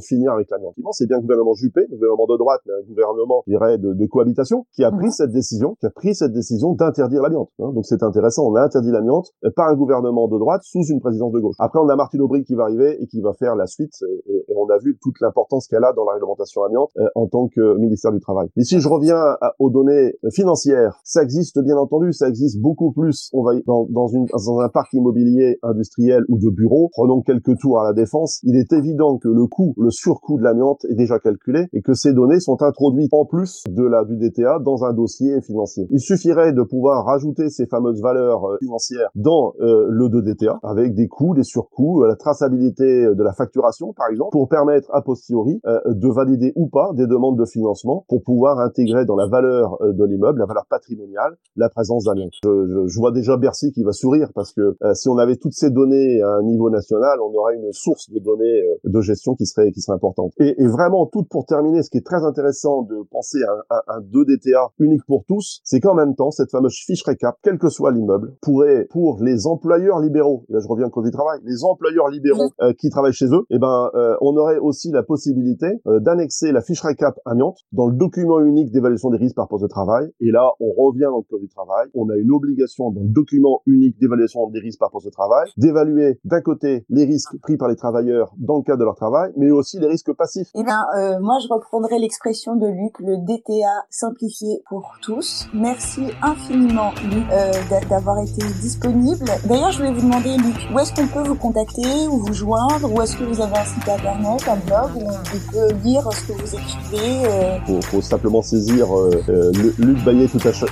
finir 0.00 0.32
avec 0.32 0.50
l'amiante. 0.50 0.74
C'est 0.92 1.06
bien 1.06 1.16
le 1.16 1.22
gouvernement 1.22 1.54
Juppé, 1.54 1.82
le 1.90 1.96
gouvernement 1.96 2.26
de 2.26 2.36
droite, 2.36 2.60
mais 2.66 2.74
un 2.74 2.86
gouvernement, 2.86 3.42
je 3.46 3.52
dirais, 3.52 3.78
de, 3.78 3.92
de 3.92 4.06
cohabitation, 4.06 4.66
qui 4.72 4.84
a 4.84 4.90
pris 4.90 5.10
cette 5.10 5.32
décision, 5.32 5.76
qui 5.80 5.86
a 5.86 5.90
pris 5.90 6.14
cette 6.14 6.32
décision 6.32 6.72
d'interdire 6.72 7.22
l'amiante. 7.22 7.50
Hein. 7.58 7.72
Donc 7.72 7.86
c'est 7.86 8.02
intéressant, 8.02 8.46
on 8.46 8.54
a 8.54 8.62
interdit 8.62 8.90
l'amiante 8.90 9.32
par 9.54 9.68
un 9.68 9.74
gouvernement 9.74 10.28
de 10.28 10.38
droite 10.38 10.62
sous 10.64 10.84
une 10.84 11.00
présidence 11.00 11.32
de 11.32 11.40
gauche. 11.40 11.56
Après, 11.58 11.78
on 11.78 11.88
a 11.88 11.96
Martine 11.96 12.20
Aubry 12.20 12.44
qui 12.44 12.54
va 12.54 12.64
arriver 12.64 13.02
et 13.02 13.06
qui 13.06 13.20
va 13.20 13.32
faire 13.32 13.56
la 13.56 13.66
suite, 13.66 13.94
et, 14.26 14.44
et 14.48 14.54
on 14.56 14.68
a 14.70 14.78
vu 14.78 14.98
toute 15.00 15.20
l'importance 15.20 15.66
qu'elle 15.68 15.84
a 15.84 15.92
dans 15.92 16.04
la 16.04 16.14
réglementation 16.14 16.62
amiante 16.64 16.85
euh, 16.98 17.06
en 17.14 17.26
tant 17.26 17.48
que 17.48 17.76
ministère 17.78 18.12
du 18.12 18.20
Travail. 18.20 18.48
Mais 18.56 18.64
si 18.64 18.80
je 18.80 18.88
reviens 18.88 19.36
aux 19.58 19.70
données 19.70 20.14
financières, 20.32 21.00
ça 21.04 21.22
existe 21.22 21.62
bien 21.62 21.76
entendu, 21.76 22.12
ça 22.12 22.28
existe 22.28 22.60
beaucoup 22.60 22.92
plus. 22.92 23.30
On 23.32 23.42
va 23.42 23.52
dans, 23.66 23.86
dans, 23.90 24.08
une, 24.08 24.26
dans 24.26 24.60
un 24.60 24.68
parc 24.68 24.92
immobilier 24.92 25.58
industriel 25.62 26.24
ou 26.28 26.38
de 26.38 26.48
bureaux. 26.50 26.88
Prenons 26.92 27.22
quelques 27.22 27.58
tours 27.58 27.80
à 27.80 27.84
la 27.84 27.92
défense. 27.92 28.40
Il 28.42 28.56
est 28.56 28.72
évident 28.72 29.18
que 29.18 29.28
le 29.28 29.46
coût, 29.46 29.74
le 29.78 29.90
surcoût 29.90 30.38
de 30.38 30.42
l'amiante 30.42 30.84
est 30.88 30.94
déjà 30.94 31.18
calculé 31.18 31.66
et 31.72 31.82
que 31.82 31.94
ces 31.94 32.12
données 32.12 32.40
sont 32.40 32.62
introduites 32.62 33.12
en 33.12 33.24
plus 33.24 33.62
de 33.68 33.82
la 33.82 34.04
du 34.04 34.16
DTA 34.16 34.58
dans 34.60 34.84
un 34.84 34.92
dossier 34.92 35.40
financier. 35.42 35.86
Il 35.90 36.00
suffirait 36.00 36.52
de 36.52 36.62
pouvoir 36.62 37.04
rajouter 37.04 37.48
ces 37.48 37.66
fameuses 37.66 38.00
valeurs 38.00 38.44
euh, 38.44 38.56
financières 38.60 39.10
dans 39.14 39.54
euh, 39.60 39.86
le 39.88 40.08
2DTA 40.08 40.58
avec 40.62 40.94
des 40.94 41.08
coûts, 41.08 41.34
des 41.34 41.44
surcoûts, 41.44 42.02
euh, 42.02 42.08
la 42.08 42.16
traçabilité 42.16 42.84
de 42.84 43.22
la 43.22 43.32
facturation 43.32 43.92
par 43.92 44.08
exemple, 44.10 44.30
pour 44.32 44.48
permettre 44.48 44.88
a 44.92 45.02
posteriori 45.02 45.60
de 45.64 46.08
valider 46.08 46.52
ou 46.56 46.68
pas 46.68 46.75
des 46.94 47.06
demandes 47.06 47.38
de 47.38 47.44
financement 47.44 48.04
pour 48.08 48.22
pouvoir 48.22 48.58
intégrer 48.58 49.04
dans 49.04 49.16
la 49.16 49.26
valeur 49.26 49.78
de 49.80 50.04
l'immeuble, 50.04 50.38
la 50.40 50.46
valeur 50.46 50.66
patrimoniale, 50.68 51.36
la 51.56 51.68
présence 51.68 52.04
d'amiante. 52.04 52.32
Je, 52.44 52.48
je, 52.48 52.86
je, 52.86 52.98
vois 52.98 53.12
déjà 53.12 53.36
Bercy 53.36 53.72
qui 53.72 53.82
va 53.82 53.92
sourire 53.92 54.30
parce 54.34 54.52
que 54.52 54.76
si 54.94 55.08
on 55.08 55.18
avait 55.18 55.36
toutes 55.36 55.54
ces 55.54 55.70
données 55.70 56.20
à 56.22 56.36
un 56.36 56.42
niveau 56.42 56.70
national, 56.70 57.20
on 57.20 57.34
aurait 57.34 57.56
une 57.56 57.72
source 57.72 58.10
de 58.10 58.18
données 58.18 58.62
de 58.84 59.00
gestion 59.00 59.34
qui 59.34 59.46
serait 59.46 59.70
qui 59.72 59.80
serait 59.80 59.96
importante. 59.96 60.32
Et, 60.38 60.54
et 60.62 60.66
vraiment, 60.66 61.06
tout 61.06 61.24
pour 61.24 61.46
terminer, 61.46 61.82
ce 61.82 61.90
qui 61.90 61.98
est 61.98 62.06
très 62.06 62.24
intéressant 62.24 62.82
de 62.82 62.96
penser 63.10 63.38
à, 63.70 63.76
à 63.76 63.96
un 63.96 64.00
2DTA 64.00 64.70
unique 64.78 65.04
pour 65.06 65.24
tous, 65.26 65.60
c'est 65.64 65.80
qu'en 65.80 65.94
même 65.94 66.14
temps, 66.14 66.30
cette 66.30 66.50
fameuse 66.50 66.74
fiche 66.74 67.02
récap, 67.04 67.36
quel 67.42 67.58
que 67.58 67.68
soit 67.68 67.92
l'immeuble, 67.92 68.34
pourrait, 68.40 68.86
pour 68.90 69.22
les 69.22 69.46
employeurs 69.46 70.00
libéraux, 70.00 70.44
et 70.48 70.52
là 70.52 70.60
je 70.60 70.68
reviens 70.68 70.86
au 70.86 70.90
code 70.90 71.04
du 71.04 71.10
travail, 71.10 71.40
les 71.44 71.64
employeurs 71.64 72.08
libéraux 72.08 72.50
euh, 72.60 72.72
qui 72.72 72.90
travaillent 72.90 73.12
chez 73.12 73.26
eux, 73.26 73.44
eh 73.50 73.58
ben, 73.58 73.90
euh, 73.94 74.14
on 74.20 74.36
aurait 74.36 74.58
aussi 74.58 74.90
la 74.90 75.02
possibilité 75.02 75.66
euh, 75.86 76.00
d'annexer 76.00 76.52
la 76.52 76.60
fiche 76.66 76.82
récap 76.82 77.18
amiante 77.24 77.58
dans 77.72 77.86
le 77.86 77.94
document 77.94 78.40
unique 78.40 78.70
d'évaluation 78.70 79.10
des 79.10 79.18
risques 79.18 79.36
par 79.36 79.48
poste 79.48 79.62
de 79.62 79.68
travail. 79.68 80.10
Et 80.20 80.30
là, 80.30 80.50
on 80.60 80.70
revient 80.72 81.08
dans 81.10 81.18
le 81.18 81.22
code 81.22 81.40
du 81.40 81.48
travail. 81.48 81.88
On 81.94 82.08
a 82.10 82.16
une 82.16 82.32
obligation 82.32 82.90
dans 82.90 83.00
le 83.00 83.08
document 83.08 83.62
unique 83.66 83.98
d'évaluation 83.98 84.48
des 84.50 84.60
risques 84.60 84.80
par 84.80 84.90
poste 84.90 85.06
de 85.06 85.10
travail 85.10 85.46
d'évaluer 85.56 86.20
d'un 86.24 86.40
côté 86.40 86.84
les 86.88 87.04
risques 87.04 87.36
pris 87.42 87.56
par 87.56 87.68
les 87.68 87.76
travailleurs 87.76 88.32
dans 88.38 88.56
le 88.56 88.62
cadre 88.62 88.78
de 88.78 88.84
leur 88.84 88.94
travail, 88.94 89.32
mais 89.36 89.50
aussi 89.50 89.78
les 89.78 89.86
risques 89.86 90.12
passifs. 90.12 90.48
Eh 90.54 90.62
bien, 90.62 90.82
euh, 90.98 91.18
moi, 91.20 91.38
je 91.42 91.52
reprendrai 91.52 91.98
l'expression 91.98 92.56
de 92.56 92.66
Luc, 92.66 92.98
le 93.00 93.16
DTA 93.18 93.84
simplifié 93.90 94.62
pour 94.68 94.92
tous. 95.02 95.46
Merci 95.54 96.08
infiniment, 96.22 96.90
Luc, 97.04 97.24
euh, 97.32 97.52
d'avoir 97.88 98.18
été 98.20 98.42
disponible. 98.60 99.26
D'ailleurs, 99.48 99.70
je 99.72 99.78
voulais 99.78 99.92
vous 99.92 100.06
demander, 100.06 100.36
Luc, 100.36 100.56
où 100.74 100.78
est-ce 100.78 100.94
qu'on 100.94 101.08
peut 101.08 101.26
vous 101.26 101.36
contacter 101.36 102.06
ou 102.10 102.18
vous 102.18 102.32
joindre? 102.32 102.92
Ou 102.92 103.00
est-ce 103.02 103.16
que 103.16 103.24
vous 103.24 103.40
avez 103.40 103.56
un 103.56 103.64
site 103.64 103.88
internet, 103.88 104.40
un 104.48 104.56
blog 104.66 105.02
où 105.02 105.08
on 105.08 105.52
peut 105.52 105.74
lire 105.84 106.02
ce 106.12 106.32
que 106.32 106.32
vous 106.32 106.55
écrivez 106.58 107.26
euh... 107.26 107.58
faut, 107.66 107.80
faut, 107.82 108.02
simplement 108.02 108.42
saisir 108.42 108.86
euh, 108.96 109.10
euh, 109.28 109.52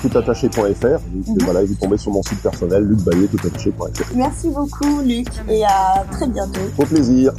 toutattaché.fr. 0.01 0.87
Mm 0.87 1.39
Voilà, 1.45 1.65
vous 1.65 1.75
tombez 1.75 1.97
sur 1.97 2.13
mon 2.13 2.23
site 2.23 2.41
personnel, 2.41 2.85
lucbayet 2.85 3.27
toutattaché.fr. 3.29 4.17
Merci 4.17 4.49
beaucoup, 4.49 5.01
Luc, 5.05 5.29
et 5.49 5.65
à 5.65 6.05
très 6.11 6.27
bientôt. 6.27 6.61
Au 6.79 6.85
plaisir. 6.85 7.33